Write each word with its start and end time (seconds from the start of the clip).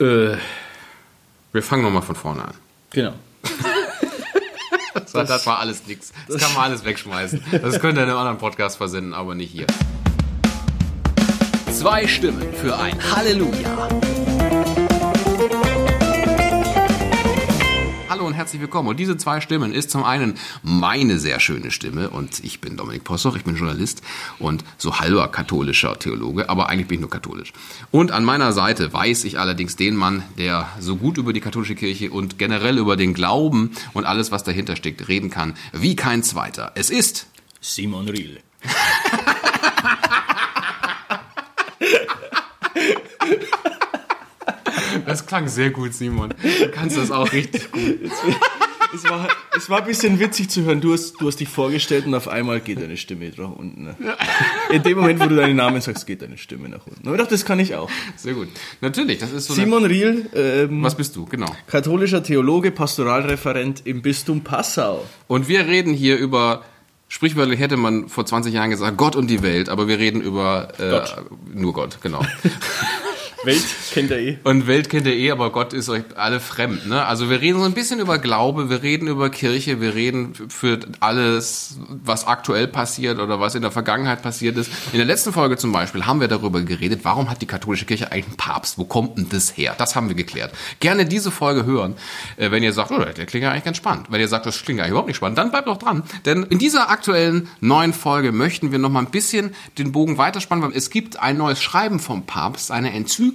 Äh, 0.00 0.36
wir 1.52 1.62
fangen 1.62 1.82
nochmal 1.82 2.02
von 2.02 2.14
vorne 2.16 2.44
an. 2.44 2.54
Genau. 2.90 3.12
Das, 4.94 5.14
war, 5.14 5.24
das 5.24 5.46
war 5.46 5.58
alles 5.58 5.86
nix. 5.86 6.12
Das 6.26 6.40
kann 6.40 6.52
man 6.54 6.64
alles 6.64 6.84
wegschmeißen. 6.84 7.42
Das 7.62 7.80
könnt 7.80 7.98
ihr 7.98 8.04
in 8.04 8.08
einem 8.08 8.18
anderen 8.18 8.38
Podcast 8.38 8.76
versenden, 8.76 9.14
aber 9.14 9.34
nicht 9.34 9.50
hier. 9.50 9.66
Zwei 11.72 12.06
Stimmen 12.06 12.52
für 12.54 12.76
ein 12.78 12.98
Halleluja. 13.14 13.88
Hallo 18.10 18.26
und 18.26 18.34
herzlich 18.34 18.60
willkommen. 18.60 18.88
Und 18.88 18.98
diese 18.98 19.16
zwei 19.18 19.40
Stimmen 19.40 19.72
ist 19.72 19.92
zum 19.92 20.02
einen 20.02 20.36
meine 20.64 21.20
sehr 21.20 21.38
schöne 21.38 21.70
Stimme 21.70 22.10
und 22.10 22.42
ich 22.42 22.60
bin 22.60 22.76
Dominik 22.76 23.04
Possoch, 23.04 23.36
ich 23.36 23.44
bin 23.44 23.54
Journalist 23.54 24.02
und 24.40 24.64
so 24.78 24.98
halber 24.98 25.28
katholischer 25.28 25.96
Theologe, 25.96 26.48
aber 26.48 26.68
eigentlich 26.68 26.88
bin 26.88 26.96
ich 26.96 27.02
nur 27.02 27.10
katholisch. 27.10 27.52
Und 27.92 28.10
an 28.10 28.24
meiner 28.24 28.52
Seite 28.52 28.92
weiß 28.92 29.22
ich 29.22 29.38
allerdings 29.38 29.76
den 29.76 29.94
Mann, 29.94 30.24
der 30.38 30.68
so 30.80 30.96
gut 30.96 31.18
über 31.18 31.32
die 31.32 31.40
katholische 31.40 31.76
Kirche 31.76 32.10
und 32.10 32.36
generell 32.36 32.78
über 32.78 32.96
den 32.96 33.14
Glauben 33.14 33.70
und 33.92 34.06
alles, 34.06 34.32
was 34.32 34.42
dahinter 34.42 34.74
steckt, 34.74 35.06
reden 35.06 35.30
kann, 35.30 35.54
wie 35.72 35.94
kein 35.94 36.24
zweiter. 36.24 36.72
Es 36.74 36.90
ist 36.90 37.28
Simon 37.60 38.08
Riel. 38.08 38.40
Das 45.10 45.26
klang 45.26 45.48
sehr 45.48 45.70
gut, 45.70 45.94
Simon. 45.94 46.34
Du 46.42 46.68
kannst 46.70 46.96
das 46.96 47.10
auch 47.10 47.32
richtig 47.32 47.70
gut. 47.72 48.10
Es 48.92 49.04
war, 49.04 49.28
es 49.56 49.70
war 49.70 49.78
ein 49.78 49.86
bisschen 49.86 50.18
witzig 50.18 50.50
zu 50.50 50.64
hören. 50.64 50.80
Du 50.80 50.92
hast, 50.92 51.12
du 51.20 51.28
hast 51.28 51.38
dich 51.38 51.48
vorgestellt 51.48 52.06
und 52.06 52.14
auf 52.14 52.26
einmal 52.26 52.60
geht 52.60 52.82
deine 52.82 52.96
Stimme 52.96 53.30
nach 53.36 53.50
unten. 53.50 53.84
Ne? 53.84 53.96
In 54.70 54.82
dem 54.82 54.98
Moment, 54.98 55.20
wo 55.20 55.26
du 55.26 55.36
deinen 55.36 55.56
Namen 55.56 55.80
sagst, 55.80 56.06
geht 56.06 56.22
deine 56.22 56.38
Stimme 56.38 56.68
nach 56.68 56.86
unten. 56.86 57.06
Aber 57.06 57.14
ich 57.14 57.20
dachte, 57.20 57.34
das 57.34 57.44
kann 57.44 57.60
ich 57.60 57.76
auch. 57.76 57.88
Sehr 58.16 58.34
gut. 58.34 58.48
Natürlich, 58.80 59.18
das 59.18 59.32
ist 59.32 59.46
so 59.46 59.54
Simon 59.54 59.84
Riel, 59.84 60.28
ähm, 60.34 60.82
Was 60.82 60.96
bist 60.96 61.14
du? 61.14 61.24
Genau. 61.26 61.54
katholischer 61.68 62.22
Theologe, 62.22 62.72
Pastoralreferent 62.72 63.86
im 63.86 64.02
Bistum 64.02 64.40
Passau. 64.42 65.06
Und 65.28 65.48
wir 65.48 65.66
reden 65.66 65.94
hier 65.94 66.16
über 66.16 66.62
Sprichwörtlich 67.12 67.58
hätte 67.58 67.76
man 67.76 68.08
vor 68.08 68.24
20 68.24 68.54
Jahren 68.54 68.70
gesagt, 68.70 68.96
Gott 68.96 69.16
und 69.16 69.28
die 69.28 69.42
Welt, 69.42 69.68
aber 69.68 69.88
wir 69.88 69.98
reden 69.98 70.20
über 70.20 70.68
äh, 70.78 70.90
Gott. 70.90 71.24
nur 71.52 71.72
Gott, 71.72 71.98
genau. 72.00 72.24
Welt 73.44 73.64
kennt 73.92 74.10
er 74.10 74.18
eh. 74.18 74.38
Und 74.44 74.66
Welt 74.66 74.90
kennt 74.90 75.06
ihr 75.06 75.14
eh, 75.14 75.30
aber 75.30 75.50
Gott 75.50 75.72
ist 75.72 75.88
euch 75.88 76.02
alle 76.16 76.40
fremd. 76.40 76.86
Ne? 76.86 77.04
Also 77.04 77.30
wir 77.30 77.40
reden 77.40 77.58
so 77.58 77.64
ein 77.64 77.72
bisschen 77.72 77.98
über 77.98 78.18
Glaube, 78.18 78.68
wir 78.68 78.82
reden 78.82 79.08
über 79.08 79.30
Kirche, 79.30 79.80
wir 79.80 79.94
reden 79.94 80.34
für 80.48 80.78
alles, 81.00 81.78
was 81.88 82.26
aktuell 82.26 82.68
passiert 82.68 83.18
oder 83.18 83.40
was 83.40 83.54
in 83.54 83.62
der 83.62 83.70
Vergangenheit 83.70 84.22
passiert 84.22 84.58
ist. 84.58 84.70
In 84.92 84.98
der 84.98 85.06
letzten 85.06 85.32
Folge 85.32 85.56
zum 85.56 85.72
Beispiel 85.72 86.04
haben 86.04 86.20
wir 86.20 86.28
darüber 86.28 86.60
geredet, 86.60 87.00
warum 87.02 87.30
hat 87.30 87.40
die 87.40 87.46
katholische 87.46 87.86
Kirche 87.86 88.12
eigentlich 88.12 88.26
einen 88.26 88.36
Papst? 88.36 88.76
Wo 88.76 88.84
kommt 88.84 89.16
denn 89.16 89.28
das 89.30 89.56
her? 89.56 89.74
Das 89.78 89.96
haben 89.96 90.08
wir 90.08 90.14
geklärt. 90.14 90.52
Gerne 90.80 91.06
diese 91.06 91.30
Folge 91.30 91.64
hören, 91.64 91.94
äh, 92.36 92.50
wenn 92.50 92.62
ihr 92.62 92.74
sagt, 92.74 92.90
oh, 92.90 92.98
der 92.98 93.24
klingt 93.24 93.44
ja 93.44 93.52
eigentlich 93.52 93.64
ganz 93.64 93.78
spannend. 93.78 94.08
Wenn 94.10 94.20
ihr 94.20 94.28
sagt, 94.28 94.44
das 94.44 94.62
klingt 94.62 94.80
eigentlich 94.80 94.90
überhaupt 94.90 95.08
nicht 95.08 95.16
spannend, 95.16 95.38
dann 95.38 95.50
bleibt 95.50 95.66
doch 95.66 95.78
dran. 95.78 96.02
Denn 96.26 96.42
in 96.42 96.58
dieser 96.58 96.90
aktuellen 96.90 97.48
neuen 97.60 97.94
Folge 97.94 98.32
möchten 98.32 98.70
wir 98.70 98.78
noch 98.78 98.90
mal 98.90 99.00
ein 99.00 99.10
bisschen 99.10 99.54
den 99.78 99.92
Bogen 99.92 100.18
weiterspannen, 100.18 100.62
weil 100.62 100.76
es 100.76 100.90
gibt 100.90 101.18
ein 101.18 101.38
neues 101.38 101.62
Schreiben 101.62 102.00
vom 102.00 102.26
Papst, 102.26 102.70
eine 102.70 102.92
Enzyklika, 102.92 103.29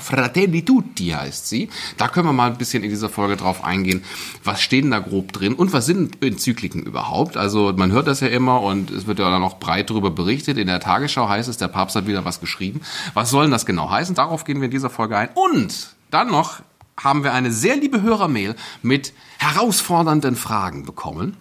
Fratelli 0.00 0.64
Tutti 0.64 1.08
heißt 1.08 1.48
sie. 1.48 1.68
Da 1.96 2.08
können 2.08 2.28
wir 2.28 2.32
mal 2.32 2.50
ein 2.50 2.58
bisschen 2.58 2.82
in 2.82 2.90
dieser 2.90 3.08
Folge 3.08 3.36
drauf 3.36 3.64
eingehen. 3.64 4.04
Was 4.42 4.60
steht 4.60 4.84
denn 4.84 4.90
da 4.90 4.98
grob 4.98 5.32
drin 5.32 5.54
und 5.54 5.72
was 5.72 5.86
sind 5.86 6.22
Enzykliken 6.22 6.82
überhaupt? 6.82 7.36
Also 7.36 7.72
man 7.76 7.92
hört 7.92 8.06
das 8.06 8.20
ja 8.20 8.28
immer 8.28 8.62
und 8.62 8.90
es 8.90 9.06
wird 9.06 9.18
ja 9.18 9.30
dann 9.30 9.42
auch 9.42 9.58
breit 9.58 9.90
darüber 9.90 10.10
berichtet. 10.10 10.58
In 10.58 10.66
der 10.66 10.80
Tagesschau 10.80 11.28
heißt 11.28 11.48
es, 11.48 11.56
der 11.56 11.68
Papst 11.68 11.96
hat 11.96 12.06
wieder 12.06 12.24
was 12.24 12.40
geschrieben. 12.40 12.80
Was 13.14 13.30
soll 13.30 13.44
denn 13.44 13.52
das 13.52 13.66
genau 13.66 13.90
heißen? 13.90 14.14
Darauf 14.14 14.44
gehen 14.44 14.60
wir 14.60 14.66
in 14.66 14.70
dieser 14.70 14.90
Folge 14.90 15.16
ein. 15.16 15.28
Und 15.34 15.94
dann 16.10 16.28
noch 16.28 16.60
haben 16.96 17.24
wir 17.24 17.32
eine 17.32 17.50
sehr 17.50 17.76
liebe 17.76 18.02
Hörermail 18.02 18.54
mit 18.82 19.12
herausfordernden 19.38 20.36
Fragen 20.36 20.84
bekommen, 20.84 21.36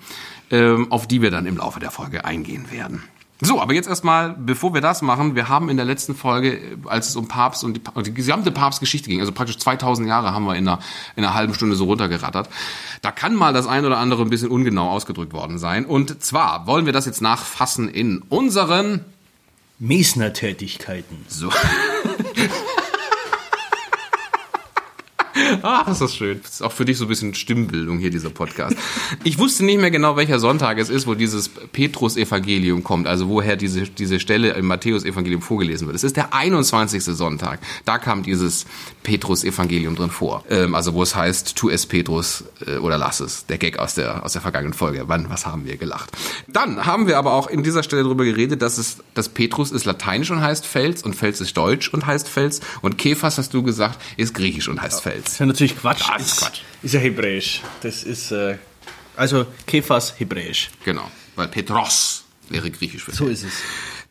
ähm, 0.52 0.92
auf 0.92 1.08
die 1.08 1.22
wir 1.22 1.32
dann 1.32 1.46
im 1.46 1.58
Laufe 1.58 1.80
der 1.80 1.92
Folge 1.92 2.26
eingehen 2.26 2.72
werden. 2.72 3.04
So, 3.46 3.62
aber 3.62 3.74
jetzt 3.74 3.88
erstmal, 3.88 4.30
bevor 4.38 4.74
wir 4.74 4.82
das 4.82 5.02
machen, 5.02 5.36
wir 5.36 5.50
haben 5.50 5.70
in 5.70 5.78
der 5.78 5.86
letzten 5.86 6.16
Folge, 6.16 6.54
äh, 6.54 6.78
als 6.86 7.10
es 7.10 7.16
um 7.16 7.28
Papst 7.28 7.64
und 7.64 7.74
die, 7.76 7.82
und 7.94 8.08
die 8.08 8.14
gesamte 8.14 8.52
Papstgeschichte 8.52 9.10
ging, 9.10 9.20
also 9.20 9.32
praktisch 9.32 9.58
2000 9.58 10.08
Jahre 10.08 10.34
haben 10.34 10.46
wir 10.46 10.56
in 10.56 10.68
einer, 10.68 10.80
in 11.16 11.24
einer 11.24 11.34
halben 11.34 11.54
Stunde 11.54 11.76
so 11.76 11.86
runtergerattert. 11.86 12.50
Da 13.02 13.12
kann 13.12 13.36
mal 13.36 13.54
das 13.54 13.68
ein 13.68 13.86
oder 13.86 13.98
andere 13.98 14.22
ein 14.24 14.30
bisschen 14.30 14.50
ungenau 14.50 14.90
ausgedrückt 14.90 15.34
worden 15.34 15.58
sein. 15.60 15.86
Und 15.86 16.24
zwar 16.24 16.68
wollen 16.68 16.86
wir 16.86 16.94
das 16.94 17.06
jetzt 17.06 17.22
nachfassen 17.22 17.90
in 17.90 18.24
unseren, 18.30 19.04
Mesner-Tätigkeiten. 19.80 21.26
so. 21.28 21.52
Ah, 25.64 25.90
ist 25.90 26.02
das 26.02 26.14
schön. 26.14 26.42
Das 26.44 26.56
ist 26.56 26.62
auch 26.62 26.74
für 26.74 26.84
dich 26.84 26.98
so 26.98 27.06
ein 27.06 27.08
bisschen 27.08 27.34
Stimmbildung 27.34 27.98
hier, 27.98 28.10
dieser 28.10 28.30
Podcast. 28.30 28.76
Ich 29.24 29.40
wusste 29.40 29.64
nicht 29.64 29.80
mehr 29.80 29.92
genau, 29.92 30.18
welcher 30.18 30.38
Sonntag 30.38 30.78
es 30.78 30.90
ist, 30.90 31.08
wo 31.08 31.14
dieses 31.14 31.48
Petrus-Evangelium 31.48 32.84
kommt, 32.84 33.08
also 33.08 33.30
woher 33.30 33.56
diese, 33.56 33.84
diese 33.84 34.20
Stelle 34.20 34.52
im 34.52 34.66
Matthäus-Evangelium 34.66 35.42
vorgelesen 35.42 35.88
wird. 35.88 35.96
Es 35.96 36.04
ist 36.04 36.18
der 36.18 36.34
21. 36.34 37.02
Sonntag. 37.06 37.60
Da 37.86 37.98
kam 37.98 38.24
dieses 38.24 38.66
Petrus-Evangelium 39.04 39.96
drin 39.96 40.10
vor. 40.10 40.44
Ähm, 40.50 40.76
also 40.76 40.96
wo 40.96 41.02
es 41.02 41.16
heißt, 41.16 41.56
tu 41.56 41.70
es 41.70 41.86
Petrus 41.86 42.44
äh, 42.68 42.76
oder 42.80 42.98
lass 42.98 43.22
es. 43.22 43.46
Der 43.46 43.58
Gag 43.58 43.80
aus 43.80 43.96
der, 43.96 44.26
aus 44.26 44.34
der 44.34 44.42
vergangenen 44.42 44.74
Folge. 44.74 45.04
Wann, 45.08 45.30
was 45.30 45.46
haben 45.46 45.66
wir 45.66 45.78
gelacht? 45.78 46.12
Dann 46.50 46.86
haben 46.86 47.08
wir 47.08 47.18
aber 47.18 47.36
auch 47.36 47.48
in 47.48 47.64
dieser 47.64 47.84
Stelle 47.84 48.04
darüber 48.04 48.26
geredet, 48.26 48.62
dass 48.62 48.78
es, 48.78 48.98
dass 49.14 49.30
Petrus 49.30 49.72
ist 49.72 49.86
lateinisch 49.86 50.30
und 50.30 50.42
heißt 50.42 50.66
Fels 50.66 51.04
und 51.04 51.16
Fels 51.16 51.40
ist 51.40 51.56
deutsch 51.56 51.88
und 51.94 52.06
heißt 52.06 52.28
Fels 52.28 52.60
und 52.82 52.98
Kephas, 52.98 53.38
hast 53.38 53.54
du 53.54 53.64
gesagt, 53.64 54.02
ist 54.18 54.34
griechisch 54.34 54.68
und 54.68 54.82
heißt 54.82 55.00
Fels. 55.00 55.40
Ja 55.40 55.53
natürlich 55.54 55.78
Quatsch. 55.78 56.04
Das 56.10 56.22
ist 56.26 56.38
Quatsch. 56.38 56.62
Ist 56.82 56.94
ja 56.94 57.00
hebräisch. 57.00 57.62
Das 57.82 58.04
ist, 58.04 58.32
äh, 58.32 58.58
also 59.16 59.46
Kephas 59.66 60.20
hebräisch. 60.20 60.70
Genau, 60.84 61.10
weil 61.36 61.48
Petros 61.48 62.26
wäre 62.50 62.70
griechisch 62.70 63.04
für 63.04 63.12
So 63.12 63.28
ist 63.28 63.44
es. 63.44 63.54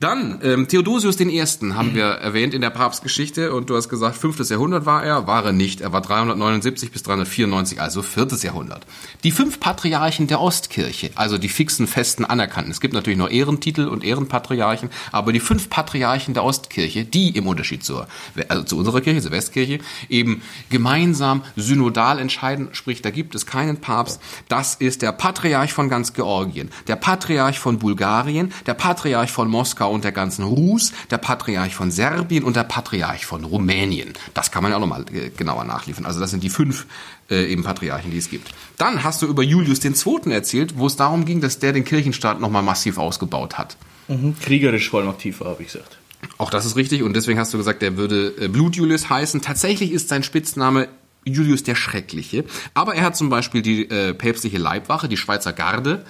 Dann, 0.02 0.40
ähm, 0.42 0.66
Theodosius 0.66 1.20
I. 1.20 1.38
haben 1.74 1.94
wir 1.94 2.06
erwähnt 2.06 2.54
in 2.54 2.60
der 2.60 2.70
Papstgeschichte 2.70 3.52
und 3.52 3.70
du 3.70 3.76
hast 3.76 3.88
gesagt, 3.88 4.16
5. 4.16 4.50
Jahrhundert 4.50 4.84
war 4.84 5.04
er, 5.04 5.28
war 5.28 5.44
er 5.44 5.52
nicht. 5.52 5.80
Er 5.80 5.92
war 5.92 6.00
379 6.00 6.90
bis 6.90 7.04
394, 7.04 7.80
also 7.80 8.02
4. 8.02 8.26
Jahrhundert. 8.42 8.84
Die 9.22 9.30
fünf 9.30 9.60
Patriarchen 9.60 10.26
der 10.26 10.40
Ostkirche, 10.40 11.12
also 11.14 11.38
die 11.38 11.48
fixen, 11.48 11.86
festen, 11.86 12.24
anerkannten. 12.24 12.72
Es 12.72 12.80
gibt 12.80 12.94
natürlich 12.94 13.16
noch 13.16 13.30
Ehrentitel 13.30 13.86
und 13.86 14.02
Ehrenpatriarchen, 14.02 14.90
aber 15.12 15.32
die 15.32 15.38
fünf 15.38 15.70
Patriarchen 15.70 16.34
der 16.34 16.42
Ostkirche, 16.42 17.04
die 17.04 17.36
im 17.36 17.46
Unterschied 17.46 17.84
zur, 17.84 18.08
also 18.48 18.64
zu 18.64 18.78
unserer 18.78 19.02
Kirche, 19.02 19.20
zur 19.20 19.30
Westkirche, 19.30 19.78
eben 20.08 20.42
gemeinsam 20.69 21.42
synodal 21.54 22.19
entscheiden, 22.19 22.70
sprich, 22.72 23.02
da 23.02 23.10
gibt 23.10 23.36
es 23.36 23.46
keinen 23.46 23.76
Papst. 23.76 24.20
Das 24.48 24.74
ist 24.74 25.00
der 25.00 25.12
Patriarch 25.12 25.72
von 25.72 25.88
ganz 25.88 26.12
Georgien, 26.12 26.72
der 26.88 26.96
Patriarch 26.96 27.60
von 27.60 27.78
Bulgarien, 27.78 28.52
der 28.66 28.74
Patriarch 28.74 29.30
von 29.30 29.48
Moskau 29.48 29.91
und 29.92 30.04
der 30.04 30.12
ganzen 30.12 30.44
Rus, 30.44 30.92
der 31.10 31.19
Patriarch 31.19 31.75
von 31.75 31.91
Serbien 31.91 32.44
und 32.44 32.56
der 32.56 32.64
Patriarch 32.64 33.26
von 33.26 33.44
Rumänien. 33.44 34.12
Das 34.34 34.50
kann 34.50 34.62
man 34.62 34.72
ja 34.72 34.76
auch 34.76 34.80
nochmal 34.80 35.04
äh, 35.12 35.30
genauer 35.30 35.64
nachliefern. 35.64 36.06
Also 36.06 36.20
das 36.20 36.30
sind 36.30 36.42
die 36.42 36.50
fünf 36.50 36.86
äh, 37.30 37.50
eben 37.50 37.62
Patriarchen, 37.62 38.10
die 38.10 38.19
es 38.19 38.31
gibt. 38.31 38.50
Dann 38.78 39.04
hast 39.04 39.22
du 39.22 39.26
über 39.26 39.42
Julius 39.42 39.84
II. 39.84 40.32
erzählt, 40.32 40.78
wo 40.78 40.86
es 40.86 40.97
darum 40.97 41.25
ging, 41.25 41.41
dass 41.41 41.58
der 41.58 41.72
den 41.72 41.84
Kirchenstaat 41.84 42.41
nochmal 42.41 42.62
massiv 42.62 42.98
ausgebaut 42.98 43.58
hat. 43.58 43.76
Mhm. 44.08 44.36
Kriegerisch 44.41 44.91
vor 44.91 45.00
allem 45.00 45.10
aktiv 45.10 45.41
war, 45.41 45.50
habe 45.50 45.62
ich 45.62 45.72
gesagt. 45.72 45.98
Auch 46.38 46.50
das 46.50 46.66
ist 46.66 46.76
richtig 46.76 47.02
und 47.02 47.14
deswegen 47.14 47.38
hast 47.38 47.52
du 47.52 47.58
gesagt, 47.58 47.82
der 47.82 47.97
würde 47.97 48.34
äh, 48.38 48.48
Blut-Julius 48.48 49.10
heißen. 49.10 49.42
Tatsächlich 49.42 49.92
ist 49.92 50.08
sein 50.08 50.22
Spitzname 50.22 50.88
Julius 51.25 51.62
der 51.62 51.75
Schreckliche. 51.75 52.44
Aber 52.75 52.94
er 52.94 53.04
hat 53.04 53.16
zum 53.16 53.28
Beispiel 53.28 53.62
die 53.62 53.88
äh, 53.88 54.14
päpstliche 54.14 54.58
Leibwache, 54.58 55.08
die 55.08 55.16
Schweizer 55.16 55.52
Garde, 55.52 56.04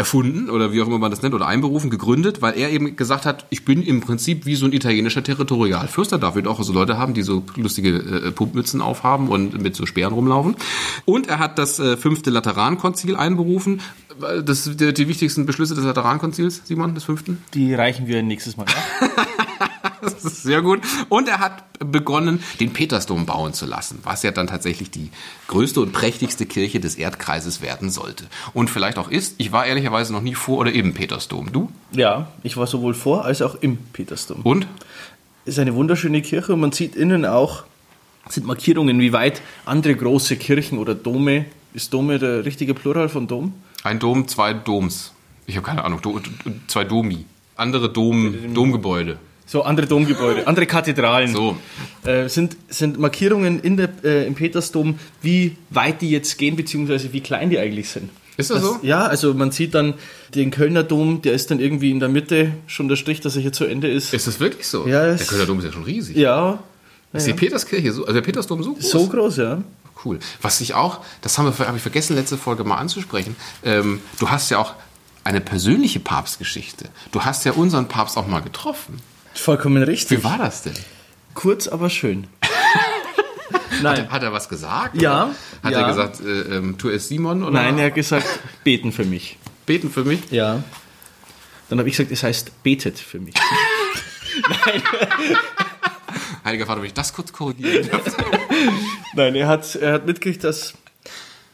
erfunden 0.00 0.48
oder 0.48 0.72
wie 0.72 0.80
auch 0.80 0.86
immer 0.86 0.98
man 0.98 1.10
das 1.10 1.20
nennt 1.20 1.34
oder 1.34 1.46
einberufen, 1.46 1.90
gegründet, 1.90 2.40
weil 2.40 2.54
er 2.56 2.70
eben 2.70 2.96
gesagt 2.96 3.26
hat, 3.26 3.44
ich 3.50 3.66
bin 3.66 3.82
im 3.82 4.00
Prinzip 4.00 4.46
wie 4.46 4.54
so 4.54 4.64
ein 4.64 4.72
italienischer 4.72 5.22
Territorialfürst. 5.22 6.10
Da 6.10 6.16
darf 6.16 6.36
ich 6.36 6.46
auch 6.46 6.62
so 6.62 6.72
Leute 6.72 6.96
haben, 6.96 7.12
die 7.12 7.20
so 7.20 7.44
lustige 7.54 7.90
äh, 7.90 8.30
Pumpmützen 8.30 8.80
aufhaben 8.80 9.28
und 9.28 9.60
mit 9.60 9.76
so 9.76 9.84
Speeren 9.84 10.14
rumlaufen. 10.14 10.56
Und 11.04 11.28
er 11.28 11.38
hat 11.38 11.58
das 11.58 11.78
äh, 11.78 11.98
fünfte 11.98 12.30
Laterankonzil 12.30 13.14
einberufen. 13.14 13.82
Weil 14.18 14.42
Das 14.42 14.64
die, 14.64 14.94
die 14.94 15.06
wichtigsten 15.06 15.44
Beschlüsse 15.44 15.74
des 15.74 15.84
Laterankonzils, 15.84 16.62
Simon, 16.64 16.94
des 16.94 17.04
fünften? 17.04 17.42
Die 17.52 17.74
reichen 17.74 18.06
wir 18.06 18.22
nächstes 18.22 18.56
Mal 18.56 18.64
nach. 18.64 19.28
Das 20.10 20.24
ist 20.24 20.42
sehr 20.42 20.62
gut. 20.62 20.80
Und 21.08 21.28
er 21.28 21.38
hat 21.38 21.64
begonnen, 21.78 22.42
den 22.58 22.72
Petersdom 22.72 23.26
bauen 23.26 23.52
zu 23.52 23.66
lassen, 23.66 24.00
was 24.02 24.22
ja 24.22 24.30
dann 24.30 24.46
tatsächlich 24.46 24.90
die 24.90 25.10
größte 25.48 25.80
und 25.80 25.92
prächtigste 25.92 26.46
Kirche 26.46 26.80
des 26.80 26.96
Erdkreises 26.96 27.62
werden 27.62 27.90
sollte. 27.90 28.24
Und 28.54 28.70
vielleicht 28.70 28.98
auch 28.98 29.10
ist. 29.10 29.34
Ich 29.38 29.52
war 29.52 29.66
ehrlicherweise 29.66 30.12
noch 30.12 30.22
nie 30.22 30.34
vor 30.34 30.58
oder 30.58 30.72
im 30.72 30.94
Petersdom. 30.94 31.52
Du? 31.52 31.70
ja, 31.92 32.28
ich 32.42 32.56
war 32.56 32.66
sowohl 32.66 32.94
vor 32.94 33.24
als 33.24 33.42
auch 33.42 33.56
im 33.60 33.76
Petersdom. 33.76 34.40
Und? 34.42 34.66
ist 35.44 35.58
eine 35.58 35.74
wunderschöne 35.74 36.22
Kirche 36.22 36.52
und 36.52 36.60
man 36.60 36.72
sieht 36.72 36.94
innen 36.94 37.24
auch, 37.24 37.64
sind 38.28 38.46
Markierungen, 38.46 39.00
wie 39.00 39.12
weit 39.12 39.42
andere 39.64 39.94
große 39.94 40.36
Kirchen 40.36 40.78
oder 40.78 40.94
Dome, 40.94 41.46
ist 41.72 41.92
Dome 41.92 42.18
der 42.18 42.44
richtige 42.44 42.74
Plural 42.74 43.08
von 43.08 43.26
Dom? 43.26 43.54
Ein 43.82 43.98
Dom, 43.98 44.28
zwei 44.28 44.52
Doms. 44.52 45.12
Ich 45.46 45.56
habe 45.56 45.66
keine 45.66 45.84
Ahnung. 45.84 46.00
Do, 46.02 46.20
zwei 46.66 46.84
Domi. 46.84 47.24
Andere 47.56 47.90
Dom, 47.90 48.54
Domgebäude. 48.54 49.18
So, 49.50 49.64
andere 49.64 49.88
Domgebäude, 49.88 50.46
andere 50.46 50.64
Kathedralen. 50.64 51.34
So. 51.34 51.56
Äh, 52.04 52.28
sind, 52.28 52.56
sind 52.68 53.00
Markierungen 53.00 53.58
in 53.58 53.76
der, 53.76 53.88
äh, 54.04 54.24
im 54.24 54.36
Petersdom, 54.36 55.00
wie 55.22 55.56
weit 55.70 56.02
die 56.02 56.10
jetzt 56.10 56.38
gehen, 56.38 56.54
beziehungsweise 56.54 57.12
wie 57.12 57.20
klein 57.20 57.50
die 57.50 57.58
eigentlich 57.58 57.88
sind. 57.88 58.10
Ist 58.36 58.50
das 58.50 58.62
so? 58.62 58.78
Ja, 58.82 59.06
also 59.06 59.34
man 59.34 59.50
sieht 59.50 59.74
dann 59.74 59.94
den 60.36 60.52
Kölner 60.52 60.84
Dom, 60.84 61.20
der 61.22 61.32
ist 61.32 61.50
dann 61.50 61.58
irgendwie 61.58 61.90
in 61.90 61.98
der 61.98 62.08
Mitte 62.08 62.52
schon 62.68 62.86
der 62.86 62.94
Strich, 62.94 63.22
dass 63.22 63.34
er 63.34 63.42
hier 63.42 63.52
zu 63.52 63.64
Ende 63.64 63.90
ist. 63.90 64.14
Ist 64.14 64.28
das 64.28 64.38
wirklich 64.38 64.68
so? 64.68 64.86
Ja, 64.86 65.16
der 65.16 65.26
Kölner 65.26 65.46
Dom 65.46 65.58
ist 65.58 65.64
ja 65.64 65.72
schon 65.72 65.82
riesig. 65.82 66.16
Ja, 66.16 66.62
Ist 67.12 67.26
die 67.26 67.32
Peterskirche 67.32 67.90
so, 67.90 68.02
also 68.02 68.12
der 68.14 68.22
Petersdom 68.22 68.62
so 68.62 68.74
groß? 68.74 68.88
so 68.88 69.08
groß, 69.08 69.36
ja. 69.38 69.64
Cool. 70.04 70.20
Was 70.42 70.60
ich 70.60 70.74
auch, 70.74 71.00
das 71.22 71.38
haben 71.38 71.46
wir, 71.46 71.66
habe 71.66 71.76
ich 71.76 71.82
vergessen, 71.82 72.14
letzte 72.14 72.38
Folge 72.38 72.62
mal 72.62 72.76
anzusprechen. 72.76 73.34
Ähm, 73.64 73.98
du 74.20 74.30
hast 74.30 74.48
ja 74.52 74.58
auch 74.58 74.74
eine 75.24 75.40
persönliche 75.40 75.98
Papstgeschichte. 75.98 76.84
Du 77.10 77.22
hast 77.22 77.44
ja 77.44 77.50
unseren 77.52 77.88
Papst 77.88 78.16
auch 78.16 78.28
mal 78.28 78.42
getroffen. 78.42 79.00
Vollkommen 79.34 79.82
richtig. 79.82 80.18
Wie 80.18 80.24
war 80.24 80.38
das 80.38 80.62
denn? 80.62 80.74
Kurz, 81.34 81.68
aber 81.68 81.90
schön. 81.90 82.26
Nein. 83.82 84.10
Hat 84.10 84.22
er 84.22 84.32
was 84.32 84.48
gesagt? 84.48 85.00
Ja, 85.00 85.24
Oder 85.24 85.34
Hat 85.62 85.72
ja. 85.72 85.80
er 85.80 85.88
gesagt, 85.88 86.20
äh, 86.20 86.56
ähm, 86.56 86.76
tu 86.76 86.88
es 86.88 87.08
Simon? 87.08 87.42
Oder 87.42 87.52
Nein, 87.52 87.78
er 87.78 87.86
hat 87.86 87.94
gesagt, 87.94 88.26
beten 88.64 88.92
für 88.92 89.04
mich. 89.04 89.38
beten 89.66 89.90
für 89.90 90.04
mich? 90.04 90.20
Ja. 90.30 90.62
Dann 91.68 91.78
habe 91.78 91.88
ich 91.88 91.96
gesagt, 91.96 92.12
es 92.12 92.22
heißt 92.22 92.62
betet 92.62 92.98
für 92.98 93.20
mich. 93.20 93.34
Heiliger 96.44 96.66
Vater, 96.66 96.80
will 96.80 96.88
ich 96.88 96.94
das 96.94 97.12
kurz 97.12 97.32
korrigieren? 97.32 97.88
Nein, 99.14 99.34
er 99.34 99.46
hat, 99.48 99.74
er 99.76 99.92
hat 99.94 100.06
mitgekriegt, 100.06 100.44
dass. 100.44 100.74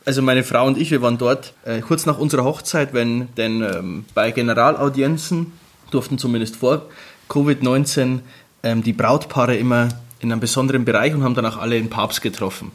Also 0.04 0.22
meine 0.22 0.44
Frau 0.44 0.66
und 0.66 0.78
ich, 0.78 0.92
wir 0.92 1.02
waren 1.02 1.18
dort 1.18 1.52
äh, 1.64 1.80
kurz 1.80 2.06
nach 2.06 2.16
unserer 2.18 2.44
Hochzeit, 2.44 2.94
wenn 2.94 3.34
denn 3.34 3.60
ähm, 3.62 4.04
bei 4.14 4.30
Generalaudienzen 4.30 5.52
durften 5.90 6.16
zumindest 6.16 6.54
vor 6.56 6.88
Covid-19 7.28 8.20
ähm, 8.62 8.82
die 8.82 8.92
Brautpaare 8.92 9.56
immer 9.56 9.88
in 10.20 10.32
einem 10.32 10.40
besonderen 10.40 10.84
Bereich 10.84 11.14
und 11.14 11.22
haben 11.22 11.34
dann 11.34 11.46
auch 11.46 11.56
alle 11.56 11.76
den 11.76 11.90
Papst 11.90 12.22
getroffen. 12.22 12.72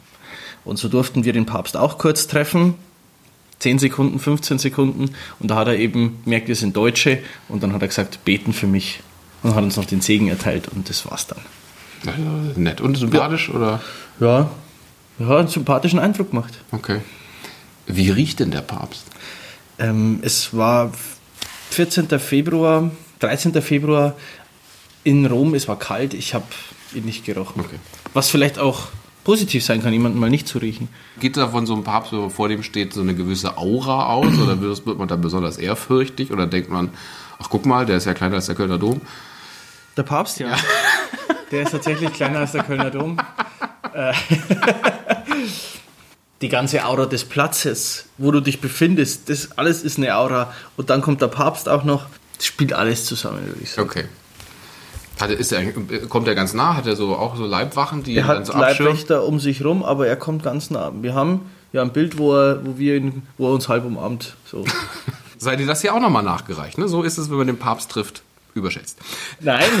Und 0.64 0.78
so 0.78 0.88
durften 0.88 1.24
wir 1.24 1.32
den 1.32 1.46
Papst 1.46 1.76
auch 1.76 1.98
kurz 1.98 2.26
treffen. 2.26 2.74
10 3.58 3.78
Sekunden, 3.78 4.18
15 4.18 4.58
Sekunden. 4.58 5.10
Und 5.38 5.50
da 5.50 5.56
hat 5.56 5.68
er 5.68 5.76
eben 5.76 6.20
gemerkt, 6.24 6.48
wir 6.48 6.56
sind 6.56 6.76
Deutsche. 6.76 7.18
Und 7.48 7.62
dann 7.62 7.72
hat 7.72 7.82
er 7.82 7.88
gesagt, 7.88 8.24
beten 8.24 8.52
für 8.52 8.66
mich. 8.66 9.00
Und 9.42 9.54
hat 9.54 9.64
uns 9.64 9.76
noch 9.76 9.84
den 9.84 10.00
Segen 10.00 10.28
erteilt. 10.28 10.68
Und 10.68 10.88
das 10.88 11.08
war's 11.10 11.26
dann. 11.26 11.40
Ja, 12.04 12.12
Nett 12.56 12.80
und 12.80 12.96
sympathisch 12.96 13.48
oder? 13.50 13.80
Ja, 14.18 14.50
ja 15.18 15.36
einen 15.36 15.48
sympathischen 15.48 16.00
Eindruck 16.00 16.30
gemacht. 16.30 16.58
Okay. 16.72 17.00
Wie 17.86 18.10
riecht 18.10 18.40
denn 18.40 18.50
der 18.50 18.62
Papst? 18.62 19.04
Ähm, 19.78 20.18
es 20.22 20.56
war 20.56 20.92
14. 21.70 22.08
Februar, 22.18 22.90
13. 23.20 23.60
Februar 23.62 24.14
in 25.04 25.26
Rom. 25.26 25.54
Es 25.54 25.68
war 25.68 25.78
kalt. 25.78 26.14
Ich 26.14 26.34
habe 26.34 26.46
ihn 26.94 27.04
nicht 27.04 27.24
gerochen. 27.24 27.60
Okay. 27.60 27.76
Was 28.14 28.30
vielleicht 28.30 28.58
auch 28.58 28.88
positiv 29.24 29.64
sein 29.64 29.82
kann, 29.82 29.92
jemanden 29.92 30.18
mal 30.18 30.30
nicht 30.30 30.48
zu 30.48 30.58
riechen. 30.58 30.88
Geht 31.20 31.36
da 31.36 31.48
von 31.48 31.66
so 31.66 31.74
einem 31.74 31.84
Papst, 31.84 32.12
wenn 32.12 32.20
man 32.20 32.30
vor 32.30 32.48
dem 32.48 32.62
steht, 32.62 32.92
so 32.92 33.00
eine 33.00 33.14
gewisse 33.14 33.56
Aura 33.56 34.06
aus? 34.06 34.36
Oder 34.38 34.60
wird 34.60 34.98
man 34.98 35.08
da 35.08 35.16
besonders 35.16 35.58
ehrfürchtig? 35.58 36.32
Oder 36.32 36.46
denkt 36.46 36.70
man, 36.70 36.90
ach 37.38 37.48
guck 37.50 37.66
mal, 37.66 37.86
der 37.86 37.98
ist 37.98 38.06
ja 38.06 38.14
kleiner 38.14 38.36
als 38.36 38.46
der 38.46 38.54
Kölner 38.54 38.78
Dom? 38.78 39.00
Der 39.96 40.02
Papst, 40.02 40.40
ja. 40.40 40.56
Der 41.50 41.64
ist 41.64 41.72
tatsächlich 41.72 42.10
kleiner 42.14 42.38
als 42.38 42.52
der 42.52 42.62
Kölner 42.62 42.90
Dom. 42.90 43.18
Äh, 43.94 44.14
Die 46.40 46.48
ganze 46.48 46.86
Aura 46.86 47.04
des 47.04 47.26
Platzes, 47.26 48.06
wo 48.16 48.30
du 48.30 48.40
dich 48.40 48.62
befindest, 48.62 49.28
das 49.28 49.58
alles 49.58 49.82
ist 49.82 49.98
eine 49.98 50.16
Aura. 50.16 50.54
Und 50.78 50.88
dann 50.88 51.02
kommt 51.02 51.20
der 51.20 51.28
Papst 51.28 51.68
auch 51.68 51.84
noch. 51.84 52.06
Das 52.38 52.46
spielt 52.46 52.72
alles 52.72 53.04
zusammen, 53.04 53.44
würde 53.44 53.60
ich 53.60 53.70
sagen. 53.70 53.90
Okay. 53.90 54.04
Hat 55.22 55.30
er, 55.30 55.38
ist 55.38 55.52
er, 55.52 55.72
kommt 56.08 56.26
er 56.26 56.34
ganz 56.34 56.52
nah? 56.52 56.74
Hat 56.74 56.84
er 56.84 56.96
so 56.96 57.14
auch 57.14 57.36
so 57.36 57.46
Leibwachen, 57.46 58.02
die 58.02 58.16
Er 58.16 58.24
ihn 58.24 58.26
hat 58.26 58.36
dann 58.38 58.44
so 58.44 58.52
abschirmen? 58.54 58.92
Leibwächter 58.92 59.24
um 59.24 59.38
sich 59.38 59.64
rum, 59.64 59.84
aber 59.84 60.08
er 60.08 60.16
kommt 60.16 60.42
ganz 60.42 60.70
nah. 60.70 60.90
Wir 61.00 61.14
haben 61.14 61.42
ja 61.72 61.80
ein 61.80 61.92
Bild, 61.92 62.18
wo 62.18 62.34
er, 62.34 62.66
wo 62.66 62.76
wir 62.76 62.96
ihn, 62.96 63.22
wo 63.38 63.46
er 63.46 63.54
uns 63.54 63.68
halb 63.68 63.84
umarmt. 63.84 64.34
So. 64.44 64.64
Sei 65.38 65.54
dir 65.54 65.66
das 65.66 65.80
hier 65.80 65.94
auch 65.94 66.00
nochmal 66.00 66.24
nachgereicht. 66.24 66.76
Ne? 66.76 66.88
So 66.88 67.04
ist 67.04 67.18
es, 67.18 67.30
wenn 67.30 67.36
man 67.36 67.46
den 67.46 67.58
Papst 67.58 67.92
trifft, 67.92 68.22
überschätzt. 68.54 68.98
Nein. 69.38 69.62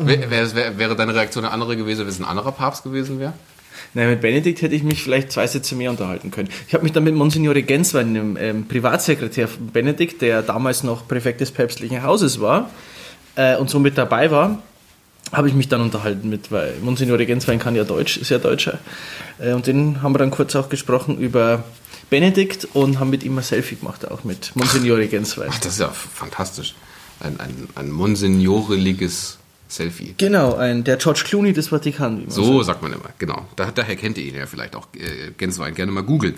Wär, 0.00 0.28
wär, 0.30 0.54
wär, 0.54 0.78
wäre 0.78 0.96
deine 0.96 1.14
Reaktion 1.14 1.44
eine 1.44 1.54
andere 1.54 1.76
gewesen, 1.76 2.00
wenn 2.00 2.08
es 2.08 2.18
ein 2.18 2.26
anderer 2.26 2.52
Papst 2.52 2.82
gewesen 2.82 3.20
wäre? 3.20 3.32
Nein, 3.94 4.10
mit 4.10 4.20
Benedikt 4.20 4.60
hätte 4.62 4.74
ich 4.74 4.82
mich 4.82 5.02
vielleicht 5.02 5.30
zwei 5.30 5.46
Sätze 5.46 5.76
mehr 5.76 5.90
unterhalten 5.90 6.32
können. 6.32 6.48
Ich 6.66 6.74
habe 6.74 6.82
mich 6.82 6.92
dann 6.92 7.04
mit 7.04 7.14
Monsignore 7.14 7.62
Genswein, 7.62 8.14
dem 8.14 8.36
ähm, 8.36 8.66
Privatsekretär 8.66 9.46
von 9.46 9.68
Benedikt, 9.68 10.20
der 10.20 10.42
damals 10.42 10.82
noch 10.82 11.06
Präfekt 11.06 11.40
des 11.40 11.52
päpstlichen 11.52 12.02
Hauses 12.02 12.40
war 12.40 12.70
äh, 13.36 13.56
und 13.56 13.70
somit 13.70 13.96
dabei 13.96 14.32
war, 14.32 14.62
habe 15.32 15.48
ich 15.48 15.54
mich 15.54 15.68
dann 15.68 15.80
unterhalten 15.80 16.28
mit, 16.28 16.50
weil 16.50 16.74
Monsignore 16.82 17.24
Genswein 17.24 17.58
kann 17.60 17.76
ja 17.76 17.84
Deutsch, 17.84 18.16
ist 18.16 18.30
ja 18.30 18.38
Deutscher. 18.38 18.78
Äh, 19.38 19.52
und 19.52 19.66
den 19.68 20.02
haben 20.02 20.12
wir 20.12 20.18
dann 20.18 20.32
kurz 20.32 20.56
auch 20.56 20.68
gesprochen 20.68 21.18
über 21.18 21.62
Benedikt 22.10 22.66
und 22.74 22.98
haben 22.98 23.10
mit 23.10 23.22
ihm 23.22 23.38
ein 23.38 23.44
Selfie 23.44 23.76
gemacht, 23.76 24.10
auch 24.10 24.24
mit 24.24 24.54
Monsignore 24.56 25.06
Genswein. 25.06 25.50
Ach, 25.52 25.58
das 25.58 25.74
ist 25.74 25.80
ja 25.80 25.88
fantastisch. 25.88 26.74
Ein, 27.20 27.38
ein, 27.38 27.68
ein 27.76 27.90
monsignoriges 27.90 29.38
Selfie. 29.76 30.14
Genau, 30.18 30.54
ein, 30.54 30.84
der 30.84 30.96
George 30.96 31.22
Clooney 31.24 31.52
des 31.52 31.68
Vatikan, 31.68 32.18
wie 32.18 32.22
man 32.22 32.30
So 32.30 32.62
sagt 32.62 32.82
man 32.82 32.92
immer, 32.92 33.10
genau. 33.18 33.46
Da, 33.56 33.70
daher 33.70 33.96
kennt 33.96 34.18
ihr 34.18 34.24
ihn 34.24 34.34
ja 34.34 34.46
vielleicht 34.46 34.76
auch, 34.76 34.88
äh, 34.94 35.32
Genswein, 35.36 35.74
gerne 35.74 35.92
mal 35.92 36.02
googeln. 36.02 36.34